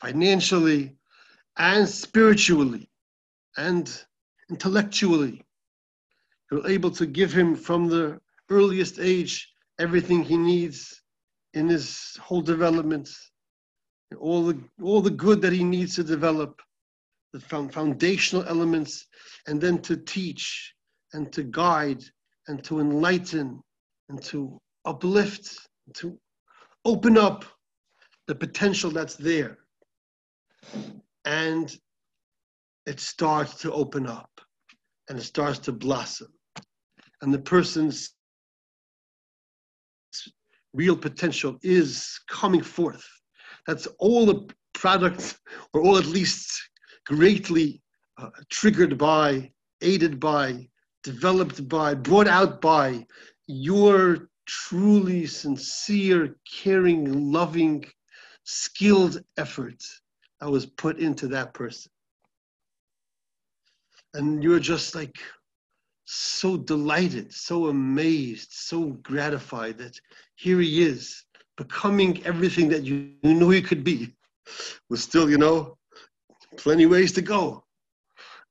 financially, 0.00 0.96
and 1.56 1.88
spiritually, 1.88 2.88
and 3.56 4.04
intellectually. 4.50 5.42
You're 6.50 6.68
able 6.68 6.90
to 6.92 7.06
give 7.06 7.32
him 7.32 7.56
from 7.56 7.88
the 7.88 8.20
earliest 8.50 8.98
age 9.00 9.52
everything 9.78 10.22
he 10.22 10.36
needs 10.36 11.02
in 11.54 11.68
his 11.68 12.16
whole 12.20 12.42
development, 12.42 13.08
all 14.18 14.46
the, 14.46 14.60
all 14.82 15.00
the 15.00 15.10
good 15.10 15.40
that 15.42 15.52
he 15.52 15.64
needs 15.64 15.96
to 15.96 16.04
develop, 16.04 16.60
the 17.32 17.40
foundational 17.40 18.44
elements, 18.48 19.06
and 19.46 19.60
then 19.60 19.80
to 19.82 19.96
teach 19.96 20.74
and 21.12 21.32
to 21.32 21.42
guide 21.42 22.02
and 22.48 22.62
to 22.64 22.80
enlighten 22.80 23.60
and 24.08 24.22
to 24.22 24.60
uplift, 24.84 25.68
to 25.94 26.18
open 26.84 27.18
up 27.18 27.44
the 28.26 28.34
potential 28.34 28.90
that's 28.90 29.16
there. 29.16 29.58
And 31.24 31.76
it 32.86 33.00
starts 33.00 33.56
to 33.62 33.72
open 33.72 34.06
up 34.06 34.30
and 35.08 35.18
it 35.18 35.22
starts 35.22 35.58
to 35.60 35.72
blossom. 35.72 36.28
And 37.22 37.32
the 37.32 37.40
person's 37.40 38.10
real 40.72 40.96
potential 40.96 41.58
is 41.62 42.20
coming 42.28 42.62
forth. 42.62 43.04
That's 43.66 43.86
all 43.98 44.26
the 44.26 44.48
product, 44.74 45.38
or 45.72 45.82
all 45.82 45.98
at 45.98 46.06
least 46.06 46.70
greatly 47.06 47.82
uh, 48.18 48.30
triggered 48.50 48.96
by, 48.98 49.50
aided 49.82 50.20
by, 50.20 50.68
developed 51.02 51.68
by, 51.68 51.94
brought 51.94 52.28
out 52.28 52.60
by 52.60 53.06
your 53.46 54.28
truly 54.46 55.26
sincere, 55.26 56.36
caring, 56.62 57.32
loving, 57.32 57.84
skilled 58.44 59.22
effort 59.36 59.82
that 60.40 60.50
was 60.50 60.66
put 60.66 60.98
into 60.98 61.28
that 61.28 61.52
person. 61.52 61.90
And 64.14 64.42
you're 64.42 64.60
just 64.60 64.94
like 64.94 65.16
so 66.04 66.56
delighted, 66.56 67.32
so 67.32 67.66
amazed, 67.66 68.48
so 68.52 68.90
gratified 69.02 69.78
that 69.78 70.00
here 70.36 70.60
he 70.60 70.82
is, 70.82 71.24
becoming 71.56 72.24
everything 72.24 72.68
that 72.68 72.84
you 72.84 73.12
knew 73.22 73.50
he 73.50 73.62
could 73.62 73.82
be. 73.82 74.14
was 74.88 75.02
still, 75.02 75.28
you 75.28 75.38
know, 75.38 75.76
plenty 76.56 76.86
ways 76.86 77.12
to 77.12 77.22
go. 77.22 77.64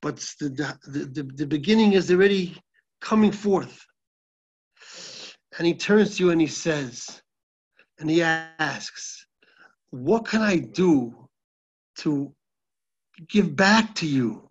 But 0.01 0.17
the, 0.39 0.49
the, 0.87 1.05
the, 1.05 1.23
the 1.23 1.45
beginning 1.47 1.93
is 1.93 2.11
already 2.11 2.61
coming 3.01 3.31
forth. 3.31 3.85
And 5.57 5.65
he 5.65 5.73
turns 5.73 6.17
to 6.17 6.25
you 6.25 6.31
and 6.31 6.41
he 6.41 6.47
says, 6.47 7.21
and 7.99 8.09
he 8.09 8.21
asks, 8.21 9.25
What 9.91 10.25
can 10.27 10.41
I 10.41 10.57
do 10.57 11.29
to 11.99 12.33
give 13.29 13.55
back 13.55 13.95
to 13.95 14.07
you 14.07 14.49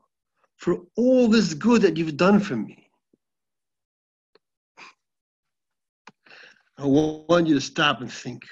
for 0.57 0.79
all 0.97 1.29
this 1.29 1.53
good 1.53 1.83
that 1.83 1.97
you've 1.97 2.17
done 2.17 2.40
for 2.40 2.57
me? 2.57 2.84
I 6.77 6.87
want 6.87 7.47
you 7.47 7.55
to 7.55 7.61
stop 7.61 8.01
and 8.01 8.13
think 8.13 8.43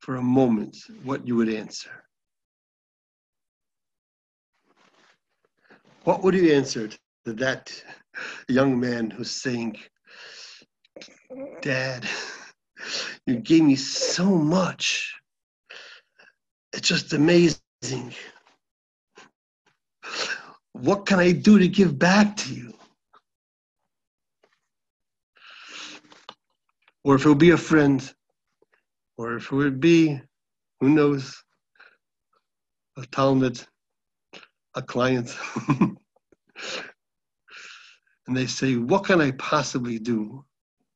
for 0.00 0.16
a 0.16 0.22
moment 0.22 0.76
what 1.04 1.26
you 1.26 1.36
would 1.36 1.48
answer. 1.48 1.90
What 6.04 6.22
would 6.22 6.34
you 6.34 6.52
answer 6.52 6.88
to 7.24 7.32
that 7.32 7.72
young 8.48 8.78
man 8.78 9.10
who's 9.10 9.30
saying, 9.30 9.76
Dad, 11.62 12.06
you 13.26 13.36
gave 13.36 13.64
me 13.64 13.74
so 13.74 14.26
much. 14.26 15.12
It's 16.72 16.88
just 16.88 17.12
amazing. 17.12 18.14
What 20.72 21.06
can 21.06 21.18
I 21.18 21.32
do 21.32 21.58
to 21.58 21.66
give 21.66 21.98
back 21.98 22.36
to 22.36 22.54
you? 22.54 22.74
Or 27.06 27.14
if 27.14 27.24
would 27.24 27.38
be 27.38 27.50
a 27.50 27.56
friend, 27.56 28.02
or 29.16 29.36
if 29.36 29.52
it 29.52 29.54
would 29.54 29.78
be, 29.78 30.20
who 30.80 30.88
knows, 30.88 31.40
a 32.96 33.02
Talmid, 33.02 33.64
a 34.74 34.82
client. 34.82 35.32
and 35.68 35.96
they 38.26 38.48
say, 38.48 38.74
What 38.74 39.04
can 39.04 39.20
I 39.20 39.30
possibly 39.30 40.00
do 40.00 40.44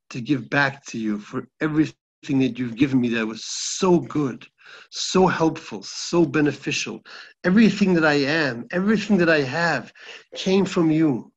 to 0.08 0.20
give 0.20 0.50
back 0.50 0.84
to 0.86 0.98
you 0.98 1.20
for 1.20 1.46
everything 1.60 2.40
that 2.40 2.58
you've 2.58 2.74
given 2.74 3.00
me 3.00 3.10
that 3.10 3.24
was 3.24 3.44
so 3.44 4.00
good, 4.00 4.44
so 4.90 5.28
helpful, 5.28 5.84
so 5.84 6.24
beneficial. 6.24 7.02
Everything 7.44 7.94
that 7.94 8.04
I 8.04 8.14
am, 8.14 8.66
everything 8.72 9.16
that 9.18 9.30
I 9.30 9.42
have 9.42 9.92
came 10.34 10.64
from 10.64 10.90
you. 10.90 11.30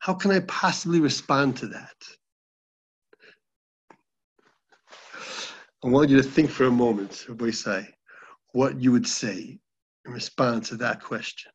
How 0.00 0.14
can 0.14 0.32
I 0.32 0.40
possibly 0.40 0.98
respond 0.98 1.56
to 1.58 1.68
that? 1.68 1.94
I 5.86 5.88
want 5.88 6.10
you 6.10 6.16
to 6.16 6.22
think 6.24 6.50
for 6.50 6.64
a 6.64 6.70
moment, 6.70 7.12
say, 7.52 7.88
what 8.50 8.82
you 8.82 8.90
would 8.90 9.06
say 9.06 9.56
in 10.04 10.12
response 10.12 10.70
to 10.70 10.76
that 10.78 11.00
question. 11.00 11.52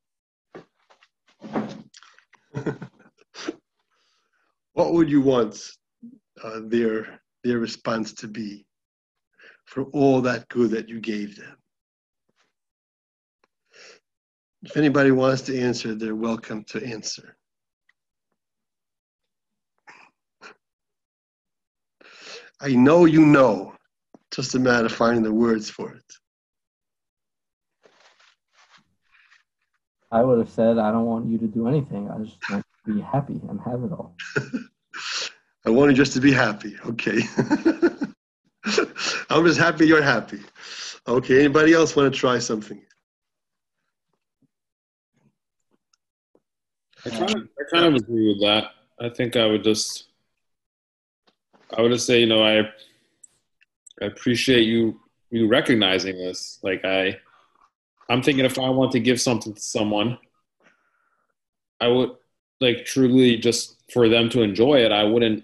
what 4.71 4.93
would 4.93 5.09
you 5.09 5.19
want 5.19 5.61
uh, 6.41 6.61
their 6.63 7.19
their 7.43 7.59
response 7.59 8.13
to 8.13 8.29
be 8.29 8.65
for 9.65 9.83
all 9.91 10.21
that 10.21 10.47
good 10.47 10.71
that 10.71 10.87
you 10.87 11.01
gave 11.01 11.35
them. 11.35 11.57
If 14.63 14.77
anybody 14.77 15.11
wants 15.11 15.41
to 15.43 15.59
answer, 15.59 15.93
they're 15.93 16.15
welcome 16.15 16.63
to 16.69 16.81
answer. 16.85 17.35
I 22.61 22.69
know 22.75 23.03
you 23.03 23.25
know, 23.25 23.75
just 24.31 24.55
a 24.55 24.59
matter 24.59 24.85
of 24.85 24.91
finding 24.91 25.23
the 25.23 25.33
words 25.33 25.69
for 25.69 25.91
it. 25.93 26.13
I 30.11 30.23
would 30.23 30.39
have 30.39 30.49
said, 30.49 30.77
I 30.77 30.91
don't 30.91 31.05
want 31.05 31.27
you 31.27 31.37
to 31.37 31.47
do 31.47 31.67
anything. 31.67 32.09
I 32.09 32.17
just 32.23 32.37
want 32.49 32.65
to 32.85 32.93
be 32.93 33.01
happy 33.01 33.39
and 33.49 33.59
have 33.61 33.83
it 33.83 33.91
all. 33.91 34.15
I 35.65 35.69
want 35.69 35.91
you 35.91 35.97
just 35.97 36.13
to 36.13 36.19
be 36.19 36.33
happy. 36.33 36.75
Okay. 36.85 37.21
I'm 39.29 39.45
just 39.45 39.59
happy 39.59 39.87
you're 39.87 40.01
happy. 40.01 40.41
Okay. 41.07 41.39
Anybody 41.39 41.73
else 41.73 41.95
want 41.95 42.13
to 42.13 42.19
try 42.19 42.39
something? 42.39 42.81
I 47.05 47.09
kind 47.09 47.35
of, 47.35 47.47
I 47.59 47.63
kind 47.71 47.85
of 47.85 47.95
agree 47.95 48.27
with 48.27 48.41
that. 48.41 48.71
I 48.99 49.09
think 49.09 49.35
I 49.35 49.45
would 49.45 49.63
just, 49.63 50.09
I 51.75 51.81
would 51.81 51.91
just 51.91 52.05
say, 52.05 52.19
you 52.19 52.27
know, 52.27 52.43
I, 52.43 52.69
I 54.01 54.05
appreciate 54.05 54.63
you, 54.63 54.99
you 55.29 55.47
recognizing 55.47 56.17
this. 56.17 56.59
Like 56.63 56.83
I, 56.83 57.19
I'm 58.09 58.21
thinking 58.21 58.45
if 58.45 58.57
I 58.57 58.69
want 58.69 58.91
to 58.93 58.99
give 58.99 59.21
something 59.21 59.53
to 59.53 59.61
someone, 59.61 60.17
I 61.79 61.87
would 61.87 62.11
like 62.59 62.85
truly 62.85 63.37
just 63.37 63.75
for 63.91 64.09
them 64.09 64.29
to 64.29 64.41
enjoy 64.41 64.79
it. 64.79 64.91
I 64.91 65.03
wouldn't 65.03 65.43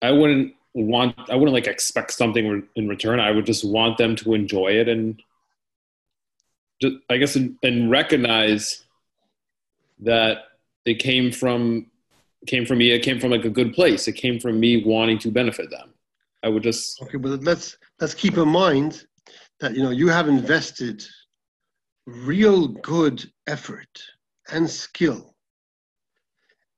I 0.00 0.12
wouldn't 0.12 0.54
want 0.74 1.16
I 1.28 1.34
wouldn't 1.34 1.54
like 1.54 1.66
expect 1.66 2.12
something 2.12 2.66
in 2.76 2.88
return. 2.88 3.20
I 3.20 3.30
would 3.30 3.46
just 3.46 3.64
want 3.64 3.98
them 3.98 4.14
to 4.16 4.34
enjoy 4.34 4.68
it 4.68 4.88
and 4.88 5.20
just 6.80 6.96
I 7.10 7.16
guess 7.16 7.36
and, 7.36 7.56
and 7.62 7.90
recognize 7.90 8.84
that 10.00 10.44
it 10.84 11.00
came 11.00 11.32
from 11.32 11.86
came 12.46 12.64
from 12.64 12.78
me. 12.78 12.92
It 12.92 13.00
came 13.00 13.18
from 13.18 13.30
like 13.30 13.44
a 13.44 13.50
good 13.50 13.74
place. 13.74 14.06
It 14.06 14.12
came 14.12 14.38
from 14.38 14.60
me 14.60 14.84
wanting 14.84 15.18
to 15.20 15.30
benefit 15.30 15.70
them. 15.70 15.92
I 16.42 16.48
would 16.48 16.62
just 16.62 17.00
okay, 17.02 17.18
but 17.18 17.42
let's 17.42 17.76
let's 18.00 18.14
keep 18.14 18.36
in 18.36 18.48
mind 18.48 19.04
that 19.60 19.74
you 19.74 19.82
know 19.82 19.90
you 19.90 20.08
have 20.08 20.28
invested 20.28 21.04
real 22.06 22.68
good 22.68 23.24
effort 23.46 23.88
and 24.50 24.68
skill, 24.68 25.34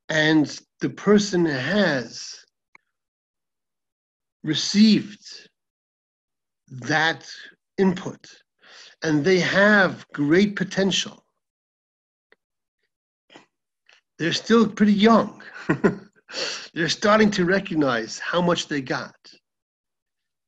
and 0.08 0.60
the 0.80 0.90
person 0.90 1.44
has 1.44 2.44
received 4.42 5.48
that 6.68 7.28
input 7.78 8.26
and 9.02 9.24
they 9.24 9.40
have 9.40 10.06
great 10.12 10.56
potential. 10.56 11.24
They're 14.18 14.32
still 14.32 14.68
pretty 14.68 14.92
young. 14.92 15.42
They're 16.74 16.88
starting 16.88 17.30
to 17.32 17.44
recognize 17.44 18.18
how 18.18 18.40
much 18.42 18.68
they 18.68 18.82
got. 18.82 19.16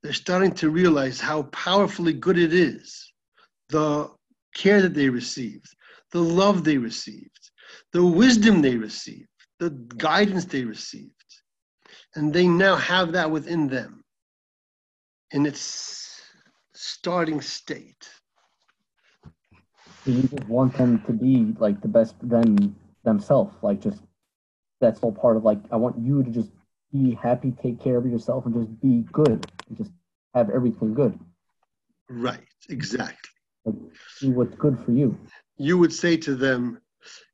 They're 0.02 0.12
starting 0.12 0.52
to 0.54 0.70
realize 0.70 1.20
how 1.20 1.44
powerfully 1.44 2.12
good 2.12 2.38
it 2.38 2.52
is 2.52 3.12
the 3.68 4.10
care 4.54 4.82
that 4.82 4.94
they 4.94 5.08
received, 5.08 5.66
the 6.10 6.20
love 6.20 6.64
they 6.64 6.76
received, 6.76 7.50
the 7.92 8.04
wisdom 8.04 8.60
they 8.60 8.76
received, 8.76 9.28
the 9.58 9.70
guidance 9.70 10.44
they 10.44 10.64
received 10.64 11.12
and 12.14 12.32
they 12.32 12.46
now 12.46 12.76
have 12.76 13.12
that 13.12 13.30
within 13.30 13.68
them 13.68 14.04
in 15.30 15.46
its 15.46 16.20
starting 16.74 17.40
state. 17.40 18.08
You 20.04 20.22
just 20.22 20.48
want 20.48 20.76
them 20.76 21.00
to 21.06 21.12
be 21.12 21.54
like 21.58 21.80
the 21.80 21.88
best 21.88 22.16
them 22.28 22.76
themselves, 23.04 23.54
like 23.62 23.80
just 23.80 24.02
that's 24.80 25.00
all 25.00 25.12
part 25.12 25.36
of 25.36 25.44
like 25.44 25.60
I 25.70 25.76
want 25.76 25.98
you 25.98 26.22
to 26.22 26.30
just 26.30 26.50
be 26.92 27.14
happy, 27.14 27.52
take 27.62 27.80
care 27.80 27.96
of 27.96 28.06
yourself, 28.06 28.44
and 28.46 28.54
just 28.54 28.80
be 28.80 29.06
good, 29.12 29.50
and 29.68 29.76
just 29.76 29.90
have 30.34 30.50
everything 30.50 30.94
good. 30.94 31.18
Right, 32.08 32.46
exactly. 32.68 33.30
Like, 33.64 33.76
do 34.20 34.30
what's 34.30 34.54
good 34.56 34.78
for 34.84 34.92
you. 34.92 35.18
You 35.56 35.78
would 35.78 35.92
say 35.92 36.16
to 36.18 36.34
them, 36.34 36.80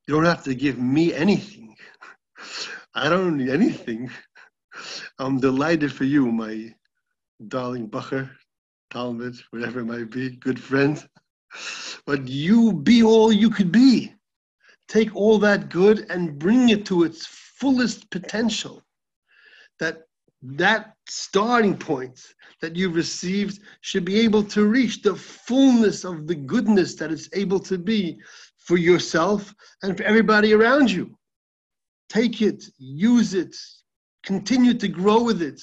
"You 0.07 0.15
don't 0.15 0.25
have 0.25 0.45
to 0.45 0.55
give 0.55 0.79
me 0.79 1.15
anything. 1.15 1.77
I 2.95 3.09
don't 3.09 3.37
need 3.37 3.49
anything. 3.49 4.11
I'm 5.19 5.41
delighted 5.41 5.93
for 5.93 6.05
you, 6.05 6.31
my 6.31 6.75
darling 7.49 7.89
Bacher, 7.89 8.31
Talmid, 8.91 9.41
whatever 9.51 9.81
it 9.81 9.85
might 9.85 10.11
be, 10.11 10.31
good 10.31 10.61
friend. 10.61 11.09
But 12.07 12.29
you 12.29 12.73
be 12.73 13.03
all 13.03 13.33
you 13.33 13.51
could 13.51 13.73
be. 13.73 14.15
Take 14.89 15.15
all 15.15 15.39
that 15.41 15.69
good 15.69 16.07
and 16.11 16.39
bring 16.39 16.71
it 16.71 16.87
to 16.87 17.05
its 17.05 17.27
fullest 17.27 18.11
potential. 18.11 18.83
That 19.79 20.08
that 20.43 20.95
starting 21.09 21.77
point 21.77 22.21
that 22.61 22.77
you've 22.77 22.95
received 22.95 23.61
should 23.81 24.05
be 24.05 24.21
able 24.21 24.43
to 24.45 24.67
reach 24.67 25.03
the 25.03 25.15
fullness 25.15 26.05
of 26.05 26.27
the 26.27 26.35
goodness 26.35 26.95
that 26.97 27.11
it's 27.11 27.29
able 27.33 27.61
to 27.61 27.79
be 27.79 28.19
for 28.59 28.77
yourself 28.77 29.55
and 29.83 29.97
for 29.97 30.03
everybody 30.05 30.53
around 30.53 30.91
you. 30.91 31.17
Take 32.09 32.41
it, 32.41 32.65
use 32.79 33.35
it, 33.35 33.57
continue 34.25 34.75
to 34.75 34.89
grow 34.89 35.23
with 35.23 35.43
it 35.43 35.61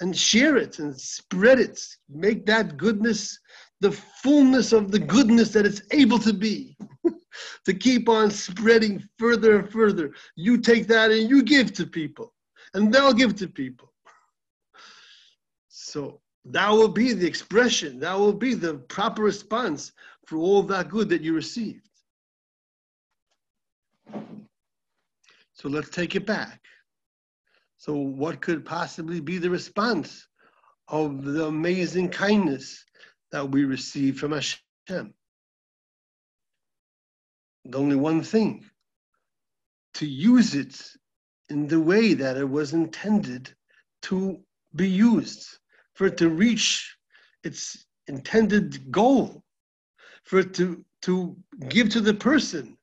and 0.00 0.16
share 0.16 0.56
it 0.56 0.78
and 0.78 0.98
spread 0.98 1.60
it. 1.60 1.80
Make 2.08 2.46
that 2.46 2.76
goodness 2.76 3.38
the 3.80 3.92
fullness 3.92 4.72
of 4.72 4.90
the 4.90 4.98
goodness 4.98 5.50
that 5.50 5.66
it's 5.66 5.82
able 5.90 6.18
to 6.20 6.32
be. 6.32 6.76
to 7.64 7.74
keep 7.74 8.08
on 8.08 8.30
spreading 8.30 9.02
further 9.18 9.58
and 9.58 9.70
further. 9.70 10.12
You 10.36 10.58
take 10.58 10.86
that 10.88 11.10
and 11.10 11.28
you 11.28 11.42
give 11.42 11.72
to 11.74 11.86
people, 11.86 12.32
and 12.74 12.92
they'll 12.92 13.12
give 13.12 13.34
to 13.36 13.48
people. 13.48 13.93
So 15.84 16.20
that 16.46 16.70
will 16.70 16.88
be 16.88 17.12
the 17.12 17.26
expression, 17.26 18.00
that 18.00 18.18
will 18.18 18.32
be 18.32 18.54
the 18.54 18.74
proper 18.74 19.22
response 19.22 19.92
for 20.26 20.38
all 20.38 20.62
that 20.64 20.88
good 20.88 21.10
that 21.10 21.20
you 21.20 21.34
received. 21.34 21.86
So 25.52 25.68
let's 25.68 25.90
take 25.90 26.16
it 26.16 26.26
back. 26.26 26.60
So, 27.76 27.94
what 27.94 28.40
could 28.40 28.64
possibly 28.64 29.20
be 29.20 29.36
the 29.36 29.50
response 29.50 30.26
of 30.88 31.22
the 31.22 31.46
amazing 31.46 32.08
kindness 32.08 32.82
that 33.30 33.50
we 33.50 33.64
receive 33.66 34.18
from 34.18 34.32
Hashem? 34.32 35.12
The 37.66 37.78
only 37.78 37.96
one 37.96 38.22
thing 38.22 38.64
to 39.94 40.06
use 40.06 40.54
it 40.54 40.80
in 41.50 41.68
the 41.68 41.80
way 41.80 42.14
that 42.14 42.38
it 42.38 42.48
was 42.48 42.72
intended 42.72 43.54
to 44.02 44.40
be 44.74 44.88
used, 44.88 45.58
for 45.94 46.06
it 46.06 46.16
to 46.18 46.28
reach 46.28 46.96
its 47.42 47.86
intended 48.06 48.90
goal, 48.90 49.42
for 50.24 50.40
it 50.40 50.54
to, 50.54 50.84
to 51.02 51.36
give 51.68 51.88
to 51.90 52.00
the 52.00 52.14
person 52.14 52.76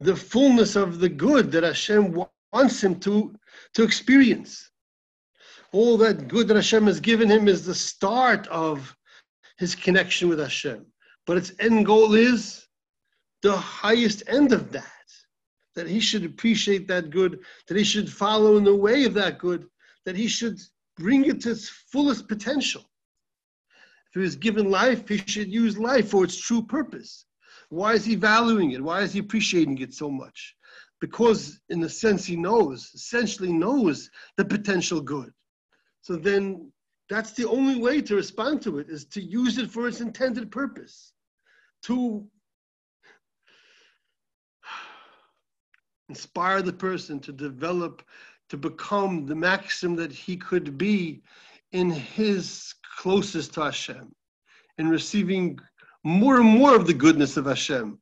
the 0.00 0.16
fullness 0.16 0.76
of 0.76 0.98
the 0.98 1.08
good 1.08 1.52
that 1.52 1.62
Hashem 1.62 2.18
wants 2.52 2.82
him 2.82 2.98
to, 3.00 3.34
to 3.74 3.82
experience. 3.82 4.70
All 5.72 5.96
that 5.98 6.26
good 6.26 6.48
that 6.48 6.56
Hashem 6.56 6.86
has 6.86 7.00
given 7.00 7.30
him 7.30 7.46
is 7.46 7.64
the 7.64 7.74
start 7.74 8.46
of 8.48 8.94
his 9.58 9.74
connection 9.74 10.28
with 10.28 10.40
Hashem. 10.40 10.86
But 11.26 11.36
its 11.36 11.52
end 11.60 11.86
goal 11.86 12.14
is 12.14 12.66
the 13.42 13.56
highest 13.56 14.22
end 14.26 14.52
of 14.52 14.72
that. 14.72 14.86
That 15.76 15.86
he 15.86 16.00
should 16.00 16.24
appreciate 16.24 16.88
that 16.88 17.10
good, 17.10 17.40
that 17.68 17.76
he 17.76 17.84
should 17.84 18.10
follow 18.10 18.56
in 18.56 18.64
the 18.64 18.74
way 18.74 19.04
of 19.04 19.14
that 19.14 19.38
good, 19.38 19.66
that 20.04 20.16
he 20.16 20.26
should 20.26 20.58
bring 21.00 21.24
it 21.24 21.40
to 21.40 21.52
its 21.52 21.68
fullest 21.68 22.28
potential. 22.28 22.82
If 24.08 24.14
he 24.14 24.20
was 24.20 24.36
given 24.36 24.70
life, 24.70 25.08
he 25.08 25.18
should 25.18 25.52
use 25.52 25.78
life 25.78 26.10
for 26.10 26.24
its 26.24 26.36
true 26.36 26.62
purpose. 26.62 27.24
Why 27.70 27.94
is 27.94 28.04
he 28.04 28.16
valuing 28.16 28.72
it? 28.72 28.82
Why 28.82 29.00
is 29.02 29.12
he 29.12 29.20
appreciating 29.20 29.78
it 29.78 29.94
so 29.94 30.10
much? 30.10 30.56
Because, 31.00 31.60
in 31.70 31.80
the 31.80 31.88
sense, 31.88 32.26
he 32.26 32.36
knows, 32.36 32.90
essentially 32.94 33.52
knows 33.52 34.10
the 34.36 34.44
potential 34.44 35.00
good. 35.00 35.32
So 36.02 36.16
then, 36.16 36.70
that's 37.08 37.32
the 37.32 37.48
only 37.48 37.80
way 37.80 38.02
to 38.02 38.14
respond 38.16 38.62
to 38.62 38.78
it 38.78 38.88
is 38.90 39.04
to 39.06 39.22
use 39.22 39.58
it 39.58 39.70
for 39.70 39.88
its 39.88 40.00
intended 40.00 40.50
purpose, 40.50 41.12
to 41.84 42.26
inspire 46.08 46.62
the 46.62 46.72
person 46.72 47.20
to 47.20 47.32
develop, 47.32 48.02
to 48.50 48.56
become 48.56 49.26
the 49.26 49.34
maxim 49.34 49.94
that 49.96 50.12
he 50.12 50.36
could 50.36 50.76
be 50.76 51.22
in 51.72 51.88
his 51.88 52.74
closest 52.98 53.54
to 53.54 53.62
Hashem, 53.62 54.12
in 54.76 54.88
receiving 54.88 55.58
more 56.02 56.36
and 56.40 56.46
more 56.46 56.74
of 56.74 56.86
the 56.86 56.94
goodness 56.94 57.36
of 57.36 57.46
Hashem, 57.46 57.98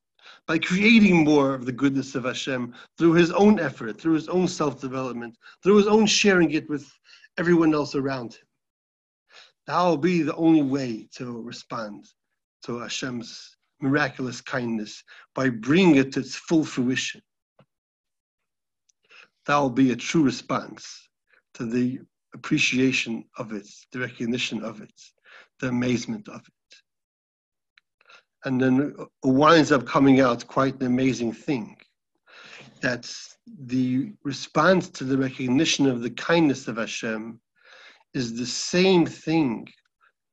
by 0.47 0.59
creating 0.59 1.25
more 1.25 1.55
of 1.55 1.67
the 1.67 1.73
goodness 1.73 2.15
of 2.15 2.25
Hashem 2.25 2.75
through 2.97 3.13
his 3.13 3.31
own 3.31 3.61
effort, 3.61 4.01
through 4.01 4.15
his 4.15 4.29
own 4.29 4.49
self 4.49 4.81
development, 4.81 5.37
through 5.63 5.77
his 5.77 5.87
own 5.87 6.07
sharing 6.07 6.51
it 6.53 6.69
with 6.71 6.91
everyone 7.37 7.75
else 7.75 7.95
around 7.95 8.35
him. 8.35 8.47
That 9.67 9.83
will 9.83 9.99
be 9.99 10.23
the 10.23 10.37
only 10.37 10.63
way 10.63 11.09
to 11.17 11.43
respond 11.43 12.07
to 12.65 12.79
Hashem's 12.79 13.55
miraculous 13.81 14.41
kindness 14.41 15.05
by 15.35 15.51
bringing 15.51 15.97
it 15.97 16.13
to 16.13 16.21
its 16.21 16.37
full 16.37 16.65
fruition 16.65 17.21
that 19.49 19.57
will 19.57 19.71
be 19.71 19.93
a 19.93 19.97
true 19.97 20.23
response 20.23 21.09
to 21.55 21.65
the 21.65 22.01
appreciation 22.35 23.25
of 23.39 23.53
it, 23.55 23.67
the 23.93 23.99
recognition 23.99 24.63
of 24.63 24.83
it, 24.83 24.93
the 25.59 25.69
amazement 25.69 26.29
of 26.29 26.43
it. 26.47 26.77
And 28.45 28.61
then 28.61 28.95
winds 29.25 29.73
up 29.73 29.87
coming 29.87 30.21
out 30.21 30.47
quite 30.47 30.79
an 30.81 30.87
amazing 30.87 31.33
thing. 31.33 31.79
That 32.83 33.11
the 33.47 34.13
response 34.23 34.91
to 34.91 35.05
the 35.05 35.17
recognition 35.17 35.87
of 35.87 36.03
the 36.03 36.11
kindness 36.11 36.69
of 36.69 36.77
Hashem 36.77 37.41
is 38.13 38.37
the 38.37 38.47
same 38.47 39.07
thing 39.07 39.67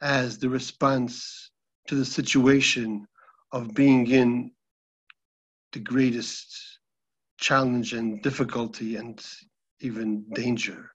as 0.01 0.37
the 0.37 0.49
response 0.49 1.51
to 1.87 1.95
the 1.95 2.05
situation 2.05 3.07
of 3.53 3.73
being 3.73 4.07
in 4.07 4.51
the 5.71 5.79
greatest 5.79 6.74
challenge 7.45 7.93
and 7.93 8.23
difficulty 8.23 8.95
and 8.95 9.23
even 9.79 10.25
danger. 10.33 10.89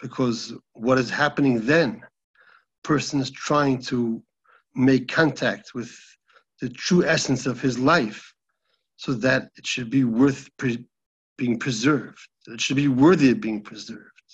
Because 0.00 0.52
what 0.72 0.98
is 0.98 1.08
happening 1.08 1.60
then, 1.60 2.02
person 2.82 3.20
is 3.20 3.30
trying 3.30 3.78
to 3.82 4.20
make 4.74 5.06
contact 5.06 5.66
with 5.72 5.92
the 6.60 6.68
true 6.68 7.04
essence 7.04 7.46
of 7.46 7.60
his 7.60 7.78
life 7.78 8.20
so 8.96 9.12
that 9.12 9.42
it 9.56 9.64
should 9.64 9.88
be 9.88 10.02
worth 10.02 10.50
pre- 10.56 10.84
being 11.38 11.56
preserved. 11.60 12.26
It 12.48 12.60
should 12.60 12.80
be 12.84 12.88
worthy 12.88 13.30
of 13.30 13.40
being 13.40 13.62
preserved. 13.62 14.28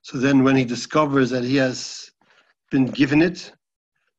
So 0.00 0.16
then 0.16 0.42
when 0.44 0.56
he 0.56 0.64
discovers 0.64 1.28
that 1.30 1.44
he 1.44 1.56
has 1.56 2.10
been 2.70 2.86
given 2.86 3.20
it, 3.20 3.52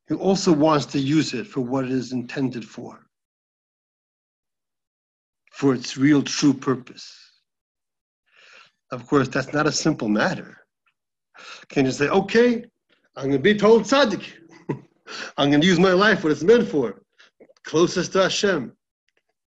he 0.07 0.13
also 0.13 0.51
wants 0.53 0.85
to 0.93 0.99
use 0.99 1.33
it 1.33 1.47
for 1.47 1.61
what 1.61 1.85
it 1.85 1.91
is 1.91 2.11
intended 2.11 2.63
for 2.63 3.08
for 5.59 5.73
its 5.73 5.97
real 5.97 6.21
true 6.21 6.53
purpose. 6.53 7.13
Of 8.91 9.05
course, 9.05 9.27
that's 9.27 9.51
not 9.51 9.67
a 9.67 9.73
simple 9.73 10.07
matter. 10.07 10.57
Can 11.67 11.83
you 11.83 11.91
say, 11.91 12.07
okay, 12.07 12.63
I'm 13.17 13.25
going 13.25 13.33
to 13.33 13.39
be 13.39 13.55
told 13.55 13.83
tzaddik. 13.83 14.23
I'm 15.37 15.49
going 15.49 15.59
to 15.59 15.67
use 15.67 15.77
my 15.77 15.91
life 15.91 16.23
what 16.23 16.31
it's 16.31 16.43
meant 16.43 16.69
for. 16.69 17.01
Closest 17.65 18.13
to 18.13 18.21
Hashem. 18.21 18.71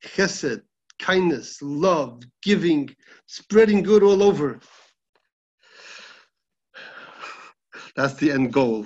Chesed, 0.03 0.61
kindness, 0.99 1.61
love, 1.61 2.21
giving, 2.43 2.93
spreading 3.27 3.81
good 3.81 4.03
all 4.03 4.21
over. 4.21 4.59
That's 7.95 8.15
the 8.15 8.31
end 8.31 8.51
goal. 8.51 8.85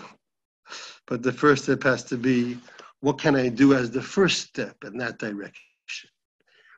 But 1.08 1.24
the 1.24 1.34
first 1.34 1.64
step 1.64 1.82
has 1.84 2.04
to 2.04 2.18
be 2.18 2.60
what 3.00 3.18
can 3.18 3.36
I 3.36 3.50
do 3.50 3.74
as 3.74 3.90
the 3.90 4.02
first 4.04 4.44
step 4.48 4.76
in 4.84 4.96
that 5.00 5.18
direction? 5.18 5.66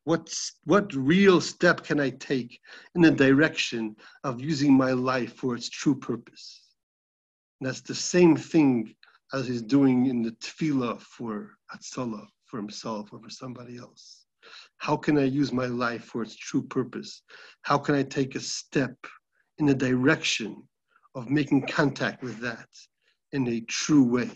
What's, 0.08 0.54
what 0.64 0.94
real 0.94 1.42
step 1.42 1.84
can 1.84 2.00
I 2.00 2.12
take 2.12 2.62
in 2.96 3.02
the 3.02 3.12
direction 3.12 3.94
of 4.24 4.40
using 4.40 4.72
my 4.72 4.94
life 4.94 5.34
for 5.34 5.54
its 5.54 5.68
true 5.68 5.96
purpose? 5.96 6.62
And 7.60 7.68
that's 7.68 7.82
the 7.82 7.94
same 7.94 8.38
thing 8.38 8.96
as 9.34 9.50
he's 9.50 9.62
doing 9.62 10.06
in 10.06 10.22
the 10.22 10.32
tefillah 10.32 11.02
for 11.02 11.58
Hatzalah, 11.70 12.26
for 12.46 12.56
himself 12.56 13.12
or 13.12 13.20
for 13.20 13.30
somebody 13.30 13.78
else. 13.78 14.24
How 14.78 14.96
can 14.96 15.18
I 15.18 15.26
use 15.26 15.52
my 15.52 15.66
life 15.66 16.06
for 16.06 16.24
its 16.24 16.38
true 16.38 16.64
purpose? 16.64 17.22
How 17.64 17.78
can 17.78 17.94
I 17.94 18.04
take 18.04 18.36
a 18.36 18.40
step 18.40 18.96
in 19.58 19.66
the 19.66 19.76
direction 19.76 20.64
of 21.16 21.30
making 21.30 21.68
contact 21.68 22.24
with 22.24 22.40
that 22.40 22.70
in 23.34 23.46
a 23.50 23.60
true 23.68 24.06
way? 24.06 24.32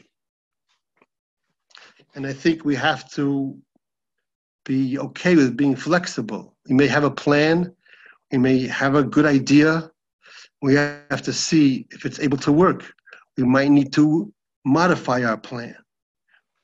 And 2.13 2.27
I 2.27 2.33
think 2.33 2.65
we 2.65 2.75
have 2.75 3.09
to 3.11 3.57
be 4.65 4.97
okay 4.99 5.35
with 5.35 5.57
being 5.57 5.75
flexible. 5.75 6.55
We 6.67 6.75
may 6.75 6.87
have 6.87 7.03
a 7.03 7.11
plan, 7.11 7.73
we 8.31 8.37
may 8.37 8.67
have 8.67 8.95
a 8.95 9.03
good 9.03 9.25
idea. 9.25 9.91
We 10.61 10.75
have 10.75 11.21
to 11.23 11.33
see 11.33 11.87
if 11.91 12.05
it's 12.05 12.19
able 12.19 12.37
to 12.39 12.51
work. 12.51 12.93
We 13.37 13.43
might 13.43 13.71
need 13.71 13.91
to 13.93 14.31
modify 14.63 15.23
our 15.23 15.37
plan. 15.37 15.75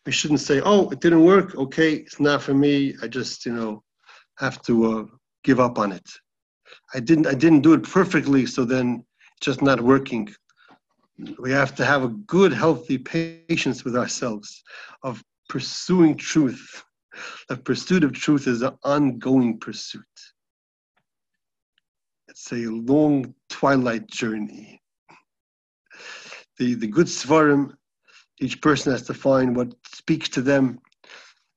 We 0.05 0.11
shouldn't 0.11 0.39
say, 0.39 0.61
"Oh, 0.63 0.89
it 0.89 1.01
didn't 1.01 1.26
work. 1.26 1.55
Okay, 1.55 1.93
it's 1.95 2.19
not 2.19 2.41
for 2.41 2.53
me. 2.53 2.95
I 3.01 3.07
just, 3.07 3.45
you 3.45 3.53
know, 3.53 3.84
have 4.38 4.61
to 4.63 4.74
uh, 4.91 5.05
give 5.43 5.59
up 5.59 5.78
on 5.80 5.91
it. 5.91 6.07
I 6.93 6.99
didn't. 6.99 7.28
I 7.28 7.34
didn't 7.34 7.61
do 7.61 7.74
it 7.74 7.84
perfectly, 7.84 8.45
so 8.45 8.63
then 8.63 9.03
just 9.41 9.61
not 9.61 9.82
working." 9.82 10.30
We 11.39 11.51
have 11.51 11.74
to 11.76 11.84
have 11.84 12.03
a 12.03 12.15
good, 12.28 12.53
healthy 12.53 12.99
patience 12.99 13.84
with 13.84 13.95
ourselves 13.97 14.63
of 15.01 15.24
pursuing 15.49 16.15
truth 16.15 16.84
the 17.49 17.57
pursuit 17.57 18.03
of 18.03 18.13
truth 18.13 18.47
is 18.47 18.61
an 18.61 18.78
ongoing 18.84 19.59
pursuit. 19.59 20.03
It's 22.28 22.51
a 22.51 22.68
long 22.68 23.34
twilight 23.49 24.07
journey. 24.07 24.82
The, 26.57 26.76
the 26.76 26.88
good 26.88 27.07
Sefarim, 27.07 27.74
each 28.39 28.61
person 28.61 28.91
has 28.91 29.03
to 29.03 29.13
find 29.13 29.55
what 29.55 29.74
speaks 29.93 30.30
to 30.30 30.41
them. 30.41 30.80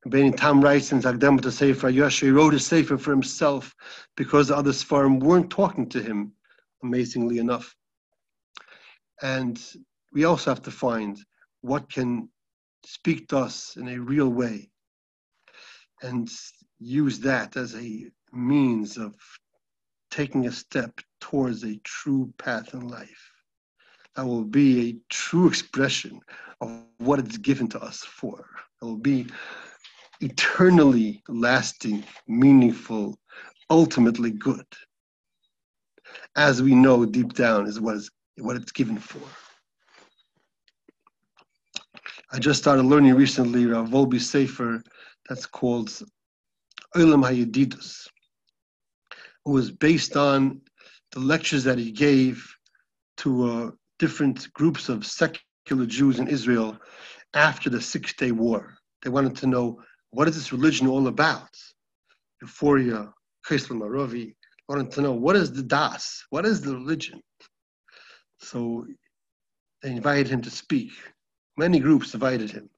Rabbeinu 0.07 0.37
Tam 0.37 0.63
writes 0.63 0.93
in 0.93 1.03
Zagdem 1.03 1.41
to 1.43 1.53
Sefer 1.53 1.91
Yosh, 1.91 2.21
he 2.21 2.31
wrote 2.31 2.55
a 2.55 2.59
Sefer 2.59 2.97
for 2.97 3.11
himself 3.11 3.75
because 4.17 4.49
the 4.49 4.57
other 4.57 4.73
Sefarim 4.73 5.21
weren't 5.21 5.51
talking 5.51 5.89
to 5.91 6.03
him 6.03 6.33
amazingly 6.83 7.39
enough. 7.39 7.75
And 9.21 9.61
we 10.13 10.25
also 10.25 10.51
have 10.51 10.63
to 10.63 10.71
find 10.71 11.19
what 11.61 11.93
can 11.93 12.31
speak 12.85 13.29
to 13.29 13.39
us 13.39 13.77
in 13.77 13.89
a 13.89 13.99
real 13.99 14.29
way 14.29 14.71
and 16.03 16.31
use 16.79 17.19
that 17.21 17.57
as 17.57 17.75
a 17.77 18.11
means 18.33 18.97
of 18.97 19.15
taking 20.11 20.47
a 20.47 20.53
step 20.53 21.01
towards 21.21 21.65
a 21.65 21.77
true 21.85 22.33
path 22.39 22.75
in 22.75 22.89
life 22.89 23.31
that 24.17 24.27
will 24.27 24.45
be 24.45 24.91
a 24.91 24.97
true 25.09 25.47
expression 25.47 26.21
of 26.61 26.83
what 26.99 27.19
it's 27.19 27.39
given 27.39 27.69
to 27.69 27.81
us 27.81 27.99
for. 27.99 28.45
It 28.81 28.85
will 28.85 28.97
be 28.97 29.27
eternally 30.21 31.23
lasting, 31.29 32.05
meaningful, 32.27 33.19
ultimately 33.71 34.31
good. 34.31 34.67
As 36.37 36.61
we 36.61 36.75
know 36.75 37.07
deep 37.07 37.35
down 37.35 37.67
is 37.67 37.81
what, 37.81 37.97
is, 37.97 38.11
what 38.39 38.57
it's 38.57 38.73
given 38.73 38.99
for. 38.99 39.23
I 42.33 42.39
just 42.39 42.61
started 42.61 42.85
learning 42.85 43.15
recently 43.15 43.67
Rav 43.67 43.89
Wolbe 43.91 44.21
Sefer 44.21 44.83
that's 45.31 45.47
called 45.47 45.89
Olam 46.97 47.25
Hayedidus. 47.25 48.09
It 49.47 49.49
was 49.49 49.71
based 49.71 50.17
on 50.17 50.61
the 51.13 51.21
lectures 51.21 51.63
that 51.63 51.79
he 51.79 51.93
gave 51.93 52.45
to 53.19 53.31
uh, 53.49 53.71
different 54.01 54.53
groups 54.55 54.89
of 54.89 55.07
secular 55.07 55.87
Jews 55.87 56.19
in 56.19 56.27
Israel 56.27 56.77
after 57.35 57.71
the 57.71 57.81
Six 57.81 58.13
Day 58.15 58.33
War. 58.33 58.75
They 59.03 59.11
wanted 59.11 59.37
to 59.37 59.47
know 59.47 59.81
what 60.11 60.27
is 60.27 60.35
this 60.35 60.53
religion 60.53 60.89
all 60.89 61.07
about? 61.07 61.51
Euphoria, 62.43 63.13
Kaisel 63.47 63.79
Maravi 63.81 64.35
wanted 64.69 64.91
to 64.91 65.01
know 65.01 65.13
what 65.13 65.37
is 65.37 65.53
the 65.53 65.63
Das? 65.63 66.25
What 66.31 66.45
is 66.45 66.61
the 66.61 66.75
religion? 66.75 67.21
So 68.41 68.85
they 69.81 69.91
invited 69.91 70.27
him 70.27 70.43
to 70.43 70.51
speak. 70.51 70.91
Many 71.57 71.79
groups 71.79 72.15
invited 72.15 72.51
him. 72.51 72.69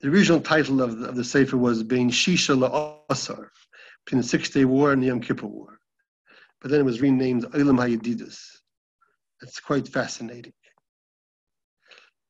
The 0.00 0.08
original 0.08 0.40
title 0.40 0.82
of 0.82 0.98
the, 0.98 1.08
of 1.08 1.16
the 1.16 1.24
Sefer 1.24 1.56
was 1.56 1.82
Bein 1.82 2.10
Shisha 2.10 2.54
La'asar, 2.56 3.48
between 4.04 4.20
the 4.20 4.28
Six 4.28 4.50
Day 4.50 4.64
War 4.64 4.92
and 4.92 5.02
the 5.02 5.06
Yom 5.06 5.20
Kippur 5.20 5.46
War. 5.46 5.78
But 6.60 6.70
then 6.70 6.80
it 6.80 6.84
was 6.84 7.00
renamed 7.00 7.44
Olam 7.44 7.78
HaYedidus. 7.78 8.38
It's 9.42 9.60
quite 9.60 9.88
fascinating. 9.88 10.52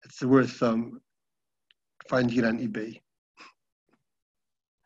It's 0.04 0.22
worth 0.22 0.62
um, 0.62 1.00
finding 2.08 2.38
it 2.38 2.44
on 2.44 2.58
eBay. 2.58 3.00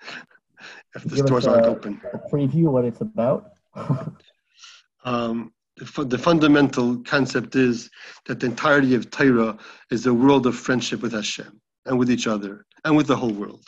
if 0.95 1.05
the 1.05 1.19
stores 1.19 1.47
aren't 1.47 1.67
open. 1.67 2.01
A 2.15 2.19
preview 2.35 2.71
what 2.71 2.87
it's 2.87 3.03
about. 3.03 3.51
um, 5.05 5.53
the, 5.77 6.05
the, 6.05 6.19
fundamental 6.19 6.99
concept 7.03 7.57
is 7.57 7.91
that 8.27 8.41
the 8.41 8.47
entirety 8.47 8.95
of 8.95 9.11
Torah 9.11 9.59
is 9.91 10.07
a 10.07 10.15
world 10.15 10.47
of 10.47 10.57
friendship 10.57 11.03
with 11.03 11.13
Hashem 11.13 11.61
and 11.87 11.99
with 11.99 12.11
each 12.11 12.27
other 12.27 12.67
and 12.85 12.97
with 12.97 13.07
the 13.07 13.17
whole 13.17 13.33
world. 13.33 13.67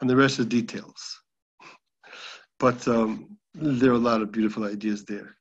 And 0.00 0.10
the 0.10 0.16
rest 0.16 0.38
is 0.38 0.46
details. 0.46 1.20
But 2.58 2.86
um, 2.88 3.38
there 3.54 3.90
are 3.90 3.94
a 3.94 3.98
lot 3.98 4.22
of 4.22 4.32
beautiful 4.32 4.64
ideas 4.64 5.04
there. 5.04 5.36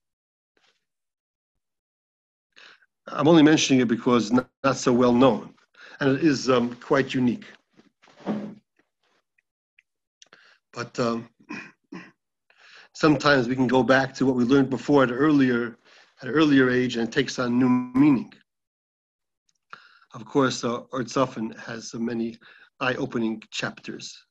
I'm 3.07 3.27
only 3.27 3.43
mentioning 3.43 3.81
it 3.81 3.87
because 3.87 4.31
not, 4.31 4.47
not 4.63 4.77
so 4.77 4.93
well 4.93 5.13
known, 5.13 5.53
and 5.99 6.17
it 6.17 6.23
is 6.23 6.49
um, 6.49 6.75
quite 6.75 7.13
unique. 7.13 7.45
But 10.73 10.97
um, 10.99 11.27
sometimes 12.93 13.47
we 13.47 13.55
can 13.55 13.67
go 13.67 13.83
back 13.83 14.13
to 14.15 14.25
what 14.25 14.35
we 14.35 14.43
learned 14.43 14.69
before 14.69 15.03
at 15.03 15.11
earlier 15.11 15.77
at 16.21 16.27
an 16.27 16.33
earlier 16.33 16.69
age, 16.69 16.97
and 16.97 17.07
it 17.07 17.11
takes 17.11 17.39
on 17.39 17.57
new 17.57 17.69
meaning. 17.99 18.31
Of 20.13 20.25
course, 20.25 20.63
uh, 20.63 20.81
has 21.65 21.89
so 21.89 21.99
many 21.99 22.37
eye-opening 22.81 23.41
chapters. 23.49 24.25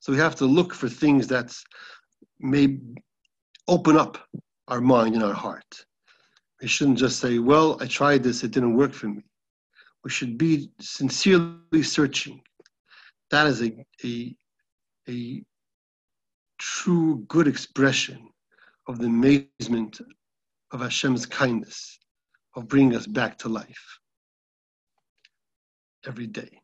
So 0.00 0.12
we 0.12 0.18
have 0.18 0.36
to 0.36 0.46
look 0.46 0.72
for 0.72 0.88
things 0.88 1.26
that 1.28 1.52
may 2.38 2.78
open 3.66 3.96
up 3.96 4.18
our 4.68 4.80
mind 4.80 5.14
and 5.14 5.24
our 5.24 5.34
heart. 5.34 5.84
We 6.60 6.68
shouldn't 6.68 6.98
just 6.98 7.18
say, 7.18 7.40
well, 7.40 7.76
I 7.80 7.86
tried 7.86 8.22
this, 8.22 8.44
it 8.44 8.52
didn't 8.52 8.76
work 8.76 8.92
for 8.92 9.08
me. 9.08 9.24
We 10.04 10.10
should 10.10 10.38
be 10.38 10.70
sincerely 10.80 11.82
searching. 11.82 12.40
That 13.30 13.48
is 13.48 13.62
a, 13.62 13.84
a, 14.04 14.36
a 15.08 15.42
true 16.58 17.24
good 17.26 17.48
expression 17.48 18.28
of 18.86 18.98
the 18.98 19.06
amazement 19.06 20.00
of 20.70 20.80
Hashem's 20.80 21.26
kindness, 21.26 21.98
of 22.54 22.68
bringing 22.68 22.94
us 22.94 23.06
back 23.06 23.38
to 23.38 23.48
life 23.48 23.98
every 26.06 26.26
day 26.26 26.60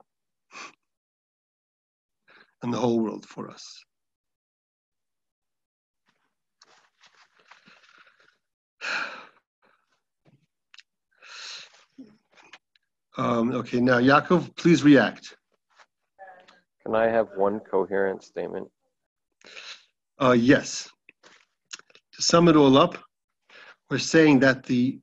and 2.62 2.72
the 2.72 2.78
whole 2.78 3.01
world 3.01 3.26
for 3.26 3.51
us. 3.51 3.84
Um, 13.16 13.53
okay, 13.53 13.80
now 13.80 13.99
Yaakov, 13.99 14.55
please 14.57 14.84
react. 14.84 15.36
Can 16.84 16.95
I 16.95 17.09
have 17.09 17.28
one 17.36 17.59
coherent 17.59 18.22
statement? 18.22 18.68
Uh, 20.20 20.36
yes. 20.39 20.89
To 22.14 22.22
sum 22.22 22.49
it 22.49 22.55
all 22.55 22.78
up, 22.78 22.97
we're 23.91 23.99
saying 23.99 24.39
that 24.41 24.64
the, 24.64 25.01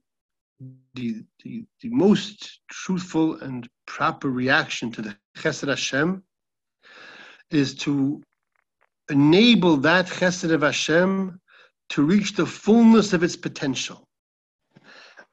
the, 0.94 1.24
the, 1.44 1.66
the 1.82 1.90
most 1.90 2.62
truthful 2.70 3.42
and 3.42 3.68
proper 3.86 4.30
reaction 4.30 4.92
to 4.92 5.02
the 5.02 5.18
Chesed 5.38 5.68
Hashem 5.68 6.24
is 7.52 7.76
to 7.76 8.22
enable 9.10 9.78
that 9.78 10.08
Chesed 10.08 10.52
of 10.52 10.62
Hashem 10.62 11.40
to 11.90 12.04
reach 12.04 12.34
the 12.34 12.46
fullness 12.46 13.14
of 13.14 13.24
its 13.24 13.36
potential 13.36 14.06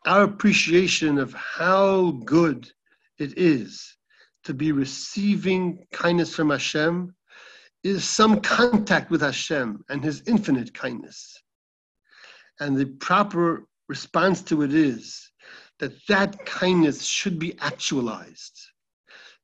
our 0.07 0.25
appreciation 0.25 1.19
of 1.19 1.33
how 1.35 2.11
good 2.25 2.71
it 3.19 3.39
is 3.39 3.97
to 4.45 4.55
be 4.55 4.73
receiving 4.73 5.87
kindness 5.93 6.35
from 6.35 6.51
Hashem 6.51 7.15
is 7.85 8.05
some 8.05 8.41
contact 8.41 9.11
with 9.11 9.21
Hashem 9.21 9.85
and 9.89 10.03
His 10.03 10.23
infinite 10.27 10.75
kindness. 10.75 11.41
And 12.59 12.77
the 12.77 12.87
proper 12.87 13.65
response 13.93 14.41
to 14.41 14.63
it 14.63 14.73
is 14.73 15.31
that 15.79 15.93
that 16.09 16.47
kindness 16.47 17.05
should 17.05 17.39
be 17.39 17.59
actualized. 17.59 18.59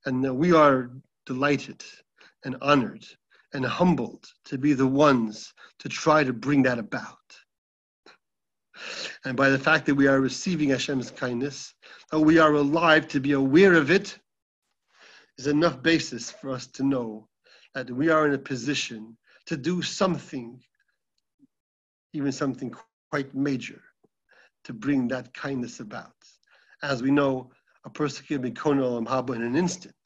And 0.06 0.16
we 0.38 0.52
are 0.52 0.90
delighted 1.26 1.84
and 2.46 2.56
honored 2.62 3.04
and 3.52 3.62
humbled 3.66 4.24
to 4.46 4.56
be 4.56 4.72
the 4.72 4.86
ones 4.86 5.52
to 5.80 5.88
try 5.90 6.24
to 6.24 6.32
bring 6.32 6.62
that 6.62 6.78
about. 6.78 7.28
And 9.26 9.36
by 9.36 9.50
the 9.50 9.58
fact 9.58 9.84
that 9.86 9.96
we 9.96 10.06
are 10.06 10.20
receiving 10.30 10.70
Hashem's 10.70 11.10
kindness, 11.10 11.74
that 12.10 12.20
we 12.20 12.38
are 12.38 12.54
alive 12.54 13.06
to 13.08 13.20
be 13.20 13.32
aware 13.32 13.74
of 13.74 13.90
it, 13.90 14.18
is 15.36 15.46
enough 15.46 15.82
basis 15.82 16.30
for 16.30 16.48
us 16.50 16.66
to 16.76 16.82
know 16.82 17.28
that 17.74 17.90
we 17.90 18.08
are 18.08 18.26
in 18.26 18.32
a 18.32 18.38
position 18.52 19.14
to 19.44 19.58
do 19.58 19.82
something, 19.82 20.58
even 22.14 22.32
something 22.32 22.74
quite 23.10 23.34
major, 23.34 23.82
to 24.68 24.72
bring 24.72 25.08
that 25.08 25.34
kindness 25.34 25.80
about. 25.80 26.14
As 26.82 27.02
we 27.02 27.10
know, 27.10 27.50
a 27.84 27.90
person 27.90 28.24
can 28.24 28.40
be 28.40 28.52
kona 28.52 28.82
olam 28.82 29.06
haba 29.06 29.34
in 29.34 29.42
an 29.42 29.56
instant. 29.56 29.96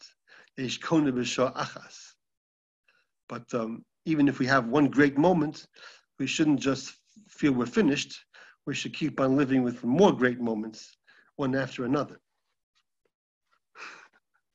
Ish 0.56 0.78
kona 0.78 1.12
achas. 1.12 2.14
But 3.28 3.52
um, 3.52 3.84
even 4.06 4.26
if 4.28 4.38
we 4.38 4.46
have 4.46 4.68
one 4.68 4.88
great 4.88 5.18
moment, 5.18 5.66
we 6.18 6.26
shouldn't 6.26 6.60
just 6.60 6.94
feel 7.28 7.52
we're 7.52 7.66
finished 7.66 8.18
we 8.66 8.74
should 8.74 8.94
keep 8.94 9.20
on 9.20 9.36
living 9.36 9.62
with 9.62 9.82
more 9.84 10.12
great 10.12 10.40
moments, 10.40 10.96
one 11.36 11.54
after 11.54 11.84
another. 11.84 12.20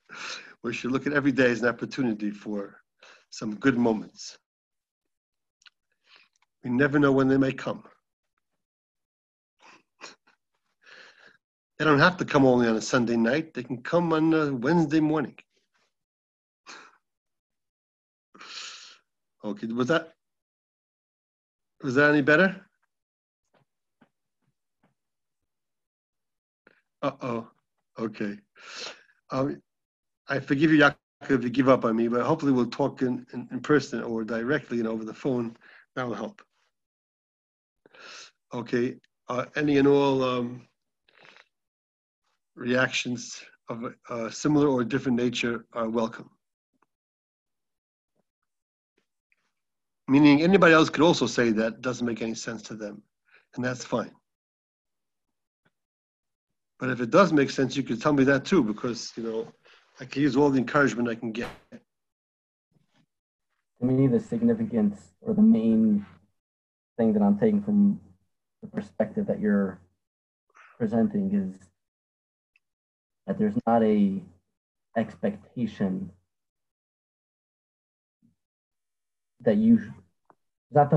we 0.64 0.74
should 0.74 0.92
look 0.92 1.06
at 1.08 1.14
every 1.14 1.32
day 1.32 1.52
as 1.52 1.62
an 1.62 1.68
opportunity 1.68 2.32
for 2.32 2.82
some 3.30 3.56
good 3.56 3.78
moments. 3.78 4.38
We 6.64 6.70
never 6.70 7.00
know 7.00 7.12
when 7.12 7.28
they 7.28 7.38
may 7.38 7.52
come. 7.52 7.84
They 11.78 11.86
don't 11.86 12.00
have 12.00 12.18
to 12.18 12.26
come 12.26 12.46
only 12.46 12.68
on 12.68 12.76
a 12.76 12.82
Sunday 12.82 13.16
night. 13.18 13.54
They 13.54 13.64
can 13.64 13.82
come 13.84 14.14
on 14.14 14.34
a 14.34 14.54
Wednesday 14.54 15.00
morning. 15.00 15.36
Okay, 19.44 19.68
was 19.68 19.88
that 19.88 20.14
was 21.84 21.96
that 21.96 22.12
any 22.12 22.22
better? 22.22 22.66
Uh 27.02 27.12
oh. 27.22 27.48
Okay. 28.00 28.38
Um, 29.32 29.62
I 30.28 30.40
forgive 30.40 30.72
you, 30.72 30.80
Yaakov, 30.80 30.96
if 31.30 31.44
you 31.44 31.50
give 31.50 31.70
up 31.70 31.86
on 31.86 31.96
me, 31.96 32.08
but 32.08 32.24
hopefully 32.26 32.52
we'll 32.52 32.68
talk 32.68 33.02
in, 33.02 33.26
in, 33.34 33.48
in 33.52 33.60
person 33.62 34.02
or 34.04 34.24
directly 34.24 34.80
and 34.80 34.88
over 34.88 35.06
the 35.06 35.14
phone. 35.14 35.56
That 35.96 36.08
will 36.08 36.16
help. 36.16 36.42
Okay, 38.54 38.96
uh, 39.30 39.46
any 39.56 39.78
and 39.78 39.88
all 39.88 40.24
um, 40.24 40.62
reactions 42.58 43.42
of 43.70 43.94
a 44.10 44.32
similar 44.32 44.68
or 44.68 44.84
different 44.84 45.18
nature 45.18 45.66
are 45.74 45.90
welcome. 45.90 46.30
Meaning 50.08 50.42
anybody 50.42 50.74
else 50.74 50.90
could 50.90 51.04
also 51.04 51.28
say 51.28 51.52
that 51.52 51.82
doesn't 51.82 52.06
make 52.06 52.22
any 52.22 52.34
sense 52.34 52.62
to 52.64 52.76
them, 52.76 53.02
and 53.56 53.64
that's 53.64 53.86
fine. 53.86 54.12
But 56.80 56.90
if 56.90 57.02
it 57.02 57.12
does 57.12 57.34
make 57.34 57.50
sense, 57.50 57.76
you 57.76 57.84
could 57.84 58.02
tell 58.02 58.14
me 58.14 58.24
that 58.24 58.46
too, 58.46 58.64
because 58.64 59.12
you 59.16 59.24
know 59.24 59.48
I 60.00 60.06
can 60.06 60.22
use 60.22 60.36
all 60.36 60.50
the 60.50 60.60
encouragement 60.60 61.10
I 61.10 61.16
can 61.16 61.32
get. 61.32 61.50
To 61.72 63.86
me, 63.86 64.08
the 64.08 64.20
significance 64.20 65.00
or 65.22 65.34
the 65.34 65.42
main 65.42 66.06
thing 66.98 67.14
that 67.14 67.22
I'm 67.22 67.38
taking 67.38 67.62
from 67.62 68.00
the 68.62 68.68
perspective 68.68 69.28
that 69.28 69.40
you're 69.40 69.80
presenting 70.80 71.34
is 71.34 71.67
that 73.28 73.38
there's 73.38 73.58
not 73.68 73.84
a 73.84 74.22
expectation 74.96 76.10
that 79.42 79.58
you 79.58 79.92
not 80.72 80.90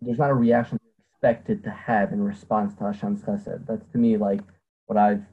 there's 0.00 0.18
not 0.18 0.30
a 0.30 0.34
reaction 0.34 0.78
expected 1.12 1.64
to 1.64 1.70
have 1.70 2.12
in 2.12 2.22
response 2.22 2.74
to 2.74 2.84
Hashem's 2.84 3.22
chesed. 3.22 3.66
That's 3.66 3.84
to 3.92 3.98
me 3.98 4.16
like 4.16 4.40
what 4.86 4.96
I've 4.96 5.24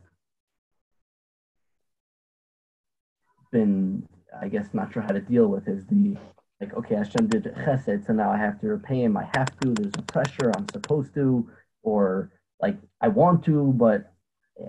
been, 3.51 4.07
I 4.41 4.47
guess, 4.47 4.69
not 4.73 4.91
sure 4.91 5.03
how 5.03 5.09
to 5.09 5.21
deal 5.21 5.47
with 5.47 5.67
is 5.67 5.85
the 5.85 6.17
like, 6.59 6.73
okay, 6.73 6.95
Hashem 6.95 7.27
did 7.27 7.43
chesed, 7.43 8.07
so 8.07 8.13
now 8.13 8.31
I 8.31 8.37
have 8.37 8.59
to 8.61 8.67
repay 8.67 9.03
him. 9.03 9.15
I 9.17 9.29
have 9.35 9.57
to. 9.59 9.73
There's 9.73 9.93
a 9.97 10.01
pressure. 10.01 10.51
I'm 10.55 10.67
supposed 10.69 11.13
to, 11.13 11.49
or 11.83 12.31
like 12.59 12.77
I 13.01 13.09
want 13.09 13.43
to, 13.45 13.73
but 13.77 14.11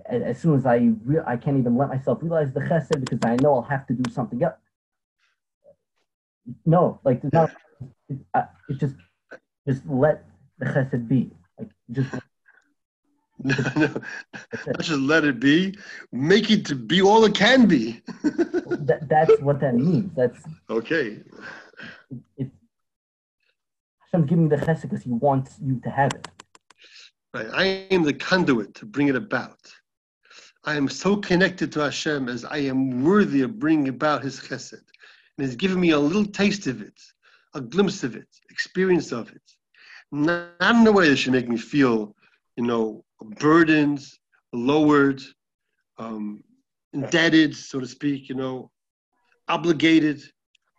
as 0.06 0.40
soon 0.40 0.54
as 0.54 0.66
I 0.66 0.90
re- 1.04 1.22
I 1.26 1.36
can't 1.36 1.58
even 1.58 1.76
let 1.76 1.88
myself 1.88 2.18
realize 2.22 2.52
the 2.52 2.60
chesed 2.60 3.00
because 3.00 3.20
I 3.24 3.36
know 3.36 3.54
I'll 3.54 3.62
have 3.62 3.86
to 3.86 3.94
do 3.94 4.10
something 4.10 4.42
else. 4.42 4.54
No, 6.64 7.00
like 7.04 7.22
there's 7.22 7.32
not. 7.32 7.50
It, 8.08 8.18
uh, 8.34 8.44
it 8.68 8.78
just 8.78 8.94
just 9.66 9.86
let 9.86 10.24
the 10.58 10.66
chesed 10.66 11.08
be. 11.08 11.30
Like 11.58 11.70
just. 11.90 12.12
No, 13.38 13.54
no. 13.76 14.02
Not 14.66 14.80
just 14.80 15.00
let 15.00 15.24
it 15.24 15.38
be. 15.38 15.76
Make 16.10 16.50
it 16.50 16.64
to 16.66 16.74
be 16.74 17.02
all 17.02 17.24
it 17.24 17.34
can 17.34 17.66
be. 17.66 18.00
that, 18.22 19.06
that's 19.08 19.38
what 19.40 19.60
that 19.60 19.74
means. 19.74 20.10
That's 20.16 20.42
okay. 20.70 21.20
It, 22.10 22.18
it, 22.38 22.50
Hashem's 24.00 24.28
giving 24.28 24.48
the 24.48 24.56
chesed 24.56 24.82
because 24.82 25.02
He 25.02 25.10
wants 25.10 25.56
you 25.62 25.80
to 25.80 25.90
have 25.90 26.12
it. 26.14 26.28
Right. 27.36 27.50
I 27.52 27.64
am 27.94 28.02
the 28.02 28.14
conduit 28.14 28.74
to 28.76 28.86
bring 28.86 29.08
it 29.08 29.14
about. 29.14 29.58
I 30.64 30.74
am 30.74 30.88
so 30.88 31.18
connected 31.18 31.70
to 31.72 31.80
Hashem 31.80 32.30
as 32.30 32.46
I 32.46 32.56
am 32.58 33.04
worthy 33.04 33.42
of 33.42 33.58
bringing 33.58 33.88
about 33.88 34.22
His 34.22 34.40
chesed. 34.40 34.72
And 34.72 35.46
He's 35.46 35.54
given 35.54 35.78
me 35.78 35.90
a 35.90 35.98
little 35.98 36.24
taste 36.24 36.66
of 36.66 36.80
it, 36.80 36.98
a 37.52 37.60
glimpse 37.60 38.02
of 38.04 38.16
it, 38.16 38.26
experience 38.48 39.12
of 39.12 39.30
it. 39.32 39.42
Not, 40.10 40.48
not 40.60 40.76
in 40.76 40.86
a 40.86 40.92
way 40.92 41.10
that 41.10 41.16
should 41.16 41.34
make 41.34 41.46
me 41.46 41.58
feel, 41.58 42.16
you 42.56 42.64
know, 42.64 43.04
burdened, 43.20 44.02
lowered, 44.54 45.20
um, 45.98 46.42
indebted, 46.94 47.54
so 47.54 47.80
to 47.80 47.86
speak, 47.86 48.30
you 48.30 48.34
know, 48.34 48.70
obligated, 49.48 50.22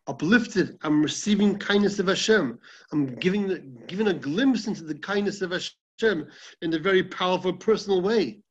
uplifted. 0.07 0.79
I'm 0.81 1.03
receiving 1.03 1.59
kindness 1.59 1.99
of 1.99 2.07
Hashem. 2.07 2.57
I'm 2.91 3.13
giving, 3.17 3.77
giving 3.85 4.07
a 4.07 4.13
glimpse 4.15 4.65
into 4.65 4.85
the 4.85 4.95
kindness 4.95 5.43
of 5.43 5.51
Hashem 5.51 5.75
Hashem 5.99 6.27
in 6.61 6.73
a 6.73 6.79
very 6.79 7.03
powerful 7.03 7.53
personal 7.53 8.01
way. 8.01 8.41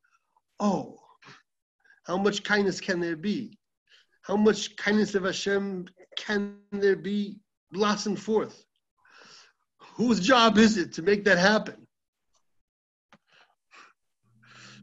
Oh, 0.59 0.99
how 2.05 2.17
much 2.17 2.43
kindness 2.43 2.81
can 2.81 3.01
there 3.01 3.17
be? 3.17 3.59
How 4.23 4.37
much 4.37 4.77
kindness 4.77 5.15
of 5.15 5.25
Hashem 5.25 5.87
can 6.17 6.57
there 6.73 6.97
be 6.97 7.39
blossom 7.73 8.17
forth? 8.17 8.65
Whose 9.95 10.21
job 10.21 10.59
is 10.59 10.77
it 10.77 10.93
to 10.95 11.03
make 11.03 11.25
that 11.25 11.39
happen? 11.39 11.87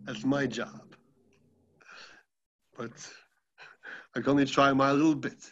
That's 0.05 0.23
my 0.23 0.47
job. 0.47 0.95
But 2.77 2.91
I 4.15 4.21
can 4.21 4.29
only 4.31 4.45
try 4.45 4.73
my 4.73 4.91
little 4.91 5.15
bit. 5.15 5.49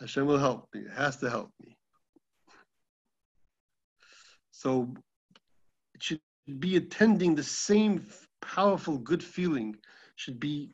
Hashem 0.00 0.26
will 0.26 0.38
help 0.38 0.68
me, 0.74 0.80
it 0.80 0.92
has 0.92 1.16
to 1.18 1.30
help 1.30 1.52
me. 1.60 1.76
So 4.50 4.94
should 6.04 6.20
be 6.60 6.76
attending 6.76 7.34
the 7.34 7.42
same 7.42 8.06
powerful 8.42 8.98
good 8.98 9.22
feeling, 9.22 9.74
should 10.16 10.38
be 10.38 10.70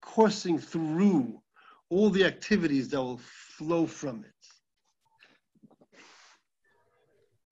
coursing 0.00 0.56
through 0.58 1.42
all 1.90 2.10
the 2.10 2.24
activities 2.24 2.88
that 2.88 3.02
will 3.02 3.20
flow 3.58 3.86
from 3.86 4.24
it. 4.24 4.42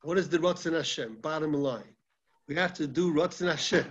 What 0.03 0.18
is 0.18 0.28
the 0.28 0.38
Ratzon 0.38 0.74
Hashem? 0.74 1.18
Bottom 1.20 1.53
line. 1.53 1.97
We 2.47 2.55
have 2.55 2.74
to 2.74 2.86
do 2.86 3.12
Ratzon 3.12 3.49
Hashem. 3.49 3.86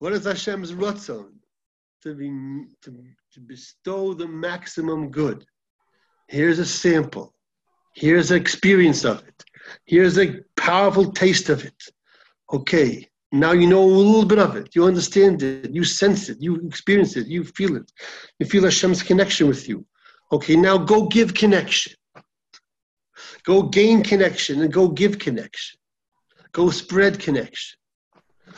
What 0.00 0.12
is 0.12 0.24
Hashem's 0.24 0.72
Ratzon? 0.72 1.32
To, 2.02 2.14
be, 2.14 2.30
to, 2.82 2.90
to 3.34 3.40
bestow 3.40 4.14
the 4.14 4.26
maximum 4.26 5.10
good. 5.10 5.44
Here's 6.28 6.58
a 6.58 6.66
sample. 6.66 7.34
Here's 7.94 8.30
an 8.30 8.40
experience 8.40 9.04
of 9.04 9.22
it. 9.28 9.44
Here's 9.84 10.18
a 10.18 10.40
powerful 10.56 11.12
taste 11.12 11.50
of 11.50 11.64
it. 11.64 11.74
Okay, 12.52 13.06
now 13.32 13.52
you 13.52 13.66
know 13.66 13.82
a 13.82 13.84
little 13.84 14.24
bit 14.24 14.38
of 14.38 14.56
it. 14.56 14.74
You 14.74 14.84
understand 14.84 15.42
it. 15.42 15.72
You 15.72 15.84
sense 15.84 16.28
it. 16.28 16.38
You 16.40 16.56
experience 16.66 17.16
it. 17.16 17.28
You 17.28 17.44
feel 17.44 17.76
it. 17.76 17.90
You 18.40 18.46
feel 18.46 18.64
Hashem's 18.64 19.02
connection 19.02 19.46
with 19.46 19.68
you. 19.68 19.86
Okay, 20.32 20.56
now 20.56 20.76
go 20.76 21.06
give 21.06 21.32
connection. 21.32 21.92
Go 23.44 23.62
gain 23.62 24.02
connection 24.02 24.62
and 24.62 24.72
go 24.72 24.88
give 24.88 25.18
connection. 25.18 25.78
Go 26.52 26.70
spread 26.70 27.20
connection. 27.20 27.78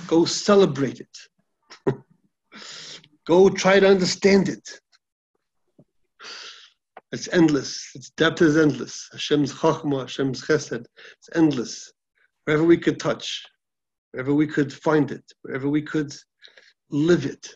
Go 0.07 0.25
celebrate 0.25 1.01
it. 1.01 1.95
go 3.27 3.51
try 3.51 3.79
to 3.79 3.89
understand 3.89 4.49
it. 4.49 4.81
It's 7.13 7.29
endless. 7.31 7.91
Its 7.95 8.09
depth 8.11 8.41
is 8.41 8.57
endless. 8.57 9.09
Hashem's 9.13 9.53
chachma, 9.53 10.03
Hashem's 10.03 10.43
chesed. 10.43 10.87
It's 11.19 11.29
endless. 11.35 11.93
Wherever 12.45 12.65
we 12.65 12.79
could 12.79 12.99
touch, 12.99 13.45
wherever 14.13 14.33
we 14.35 14.47
could 14.47 14.73
find 14.73 15.11
it, 15.11 15.25
wherever 15.43 15.69
we 15.69 15.83
could 15.83 16.15
live 16.91 17.27
it. 17.27 17.49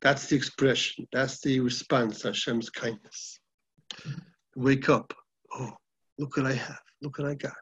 That's 0.00 0.26
the 0.26 0.36
expression. 0.36 1.06
That's 1.12 1.40
the 1.40 1.60
response 1.60 2.22
Hashem's 2.22 2.70
kindness. 2.70 3.40
Wake 4.56 4.88
up. 4.88 5.12
Oh, 5.54 5.72
look 6.18 6.36
what 6.36 6.46
I 6.46 6.52
have. 6.52 6.80
Look 7.02 7.18
what 7.18 7.28
I 7.28 7.34
got. 7.34 7.52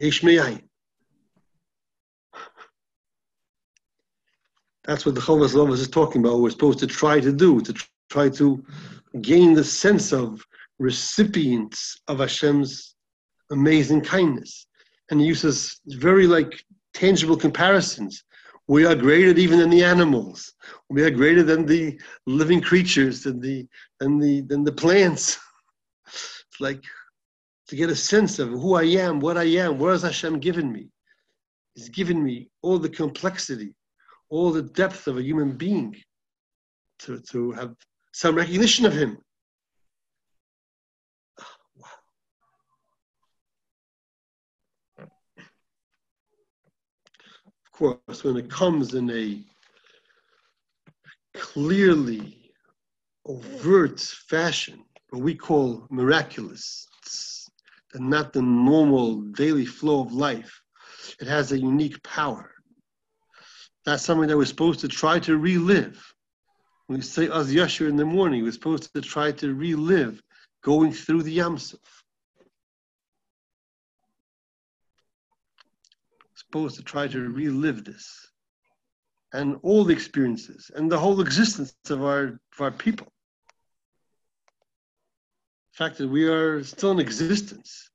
Ishmael. 0.00 0.58
That's 4.84 5.06
what 5.06 5.14
the 5.14 5.20
Chovos 5.20 5.54
HaLevavos 5.54 5.78
is 5.78 5.88
talking 5.88 6.22
about. 6.22 6.40
We're 6.40 6.50
supposed 6.50 6.80
to 6.80 6.86
try 6.86 7.20
to 7.20 7.32
do, 7.32 7.60
to 7.60 7.74
try 8.10 8.28
to 8.30 8.64
gain 9.20 9.54
the 9.54 9.62
sense 9.62 10.12
of 10.12 10.42
recipients 10.78 12.00
of 12.08 12.18
Hashem's 12.18 12.96
amazing 13.50 14.00
kindness 14.00 14.66
and 15.12 15.20
uses 15.22 15.78
very 15.86 16.26
like 16.26 16.64
tangible 16.94 17.36
comparisons. 17.36 18.24
We 18.66 18.86
are 18.86 18.94
greater 18.94 19.38
even 19.38 19.58
than 19.58 19.68
the 19.68 19.84
animals. 19.84 20.54
We 20.88 21.02
are 21.02 21.10
greater 21.10 21.42
than 21.42 21.66
the 21.66 22.00
living 22.26 22.62
creatures, 22.62 23.22
than 23.22 23.38
the 23.38 23.68
than 24.00 24.18
the 24.18 24.40
than 24.40 24.64
the 24.64 24.72
plants. 24.72 25.38
It's 26.06 26.60
like 26.60 26.82
to 27.68 27.76
get 27.76 27.90
a 27.90 27.96
sense 27.96 28.38
of 28.38 28.48
who 28.48 28.74
I 28.74 28.84
am, 28.84 29.20
what 29.20 29.36
I 29.36 29.44
am, 29.64 29.78
what 29.78 29.92
has 29.92 30.02
Hashem 30.02 30.38
given 30.40 30.72
me? 30.72 30.88
He's 31.74 31.90
given 31.90 32.24
me 32.24 32.48
all 32.62 32.78
the 32.78 32.88
complexity, 32.88 33.74
all 34.30 34.50
the 34.50 34.62
depth 34.62 35.06
of 35.08 35.18
a 35.18 35.22
human 35.22 35.52
being 35.56 35.94
to, 37.00 37.20
to 37.32 37.52
have 37.52 37.74
some 38.12 38.34
recognition 38.34 38.86
of 38.86 38.94
him. 38.94 39.18
Course, 47.82 48.22
when 48.22 48.36
it 48.36 48.48
comes 48.48 48.94
in 48.94 49.10
a 49.10 49.42
clearly 51.34 52.52
overt 53.26 53.98
fashion, 53.98 54.84
what 55.10 55.22
we 55.22 55.34
call 55.34 55.88
miraculous, 55.90 56.86
and 57.94 58.08
not 58.08 58.32
the 58.32 58.40
normal 58.40 59.22
daily 59.32 59.66
flow 59.66 60.00
of 60.00 60.12
life, 60.12 60.62
it 61.20 61.26
has 61.26 61.50
a 61.50 61.58
unique 61.58 62.00
power. 62.04 62.52
That's 63.84 64.04
something 64.04 64.28
that 64.28 64.36
we're 64.36 64.44
supposed 64.44 64.78
to 64.78 64.88
try 64.88 65.18
to 65.18 65.36
relive. 65.36 66.00
When 66.86 67.00
we 67.00 67.02
say 67.02 67.28
Az 67.30 67.52
Yashir 67.52 67.88
in 67.88 67.96
the 67.96 68.04
morning, 68.04 68.44
we're 68.44 68.52
supposed 68.52 68.94
to 68.94 69.00
try 69.00 69.32
to 69.32 69.56
relive 69.56 70.22
going 70.62 70.92
through 70.92 71.24
the 71.24 71.32
Yam 71.32 71.58
Suf. 71.58 72.01
Supposed 76.52 76.76
to 76.76 76.82
try 76.82 77.08
to 77.08 77.30
relive 77.30 77.82
this 77.82 78.28
and 79.32 79.56
all 79.62 79.84
the 79.84 79.92
experiences 79.94 80.70
and 80.74 80.92
the 80.92 80.98
whole 80.98 81.18
existence 81.22 81.74
of 81.88 82.04
our, 82.04 82.24
of 82.24 82.60
our 82.60 82.70
people. 82.70 83.06
The 85.72 85.76
fact 85.84 85.96
that 85.96 86.08
we 86.08 86.28
are 86.28 86.62
still 86.62 86.90
in 86.90 87.00
existence 87.00 87.88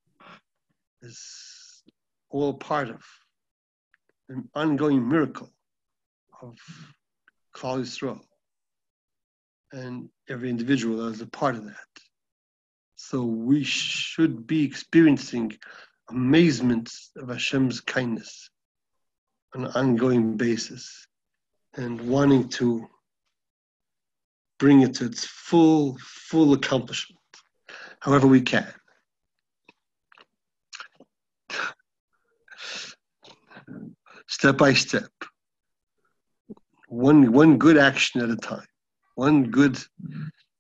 is 1.04 1.84
all 2.32 2.56
part 2.56 2.90
of 2.90 3.04
an 4.30 4.50
ongoing 4.56 5.08
miracle 5.08 5.52
of 6.42 6.58
Klal 7.56 7.82
Yisrael 7.82 8.22
and 9.72 10.10
every 10.28 10.50
individual 10.50 11.08
is 11.10 11.22
a 11.22 11.28
part 11.28 11.54
of 11.54 11.66
that. 11.66 11.92
So 12.96 13.22
we 13.24 13.64
should 13.64 14.48
be 14.48 14.64
experiencing 14.66 15.52
amazement 16.10 16.92
of 17.18 17.30
Hashem's 17.30 17.82
kindness 17.82 18.50
on 19.56 19.66
an 19.66 19.72
ongoing 19.76 20.38
basis 20.38 21.08
and 21.76 22.00
wanting 22.02 22.50
to 22.50 22.88
bring 24.60 24.82
it 24.82 24.96
to 24.96 25.06
its 25.06 25.26
full, 25.26 25.98
full 26.02 26.54
accomplishment, 26.54 27.20
however 28.00 28.28
we 28.28 28.42
can. 28.42 28.68
Step 34.28 34.58
by 34.58 34.74
step, 34.74 35.10
one, 36.88 37.32
one 37.32 37.58
good 37.58 37.78
action 37.78 38.22
at 38.22 38.30
a 38.30 38.36
time, 38.36 38.68
one 39.16 39.44
good 39.44 39.80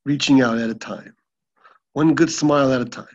reaching 0.05 0.41
out 0.41 0.57
at 0.57 0.69
a 0.69 0.75
time, 0.75 1.13
one 1.93 2.15
good 2.15 2.31
smile 2.31 2.71
at 2.71 2.81
a 2.81 2.85
time. 2.85 3.05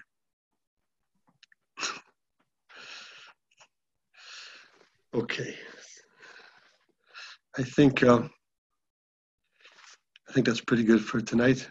Okay. 5.14 5.54
I 7.58 7.62
think 7.62 8.02
uh, 8.02 8.22
I 10.28 10.32
think 10.32 10.46
that's 10.46 10.62
pretty 10.62 10.84
good 10.84 11.04
for 11.04 11.20
tonight. 11.20 11.68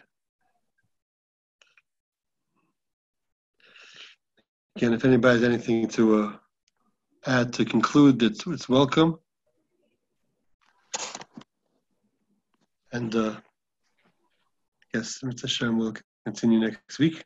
Again, 4.76 4.94
if 4.94 5.04
anybody 5.04 5.40
has 5.40 5.44
anything 5.44 5.88
to 5.88 6.22
uh, 6.22 6.32
add 7.26 7.52
to 7.54 7.64
conclude, 7.64 8.22
it's, 8.22 8.46
it's 8.46 8.68
welcome. 8.68 9.18
And 12.92 13.14
uh, 13.14 13.36
yes, 14.94 15.20
Mr. 15.24 15.48
Shem 15.48 15.78
will 15.78 15.94
continue 16.24 16.60
next 16.60 16.98
week. 16.98 17.24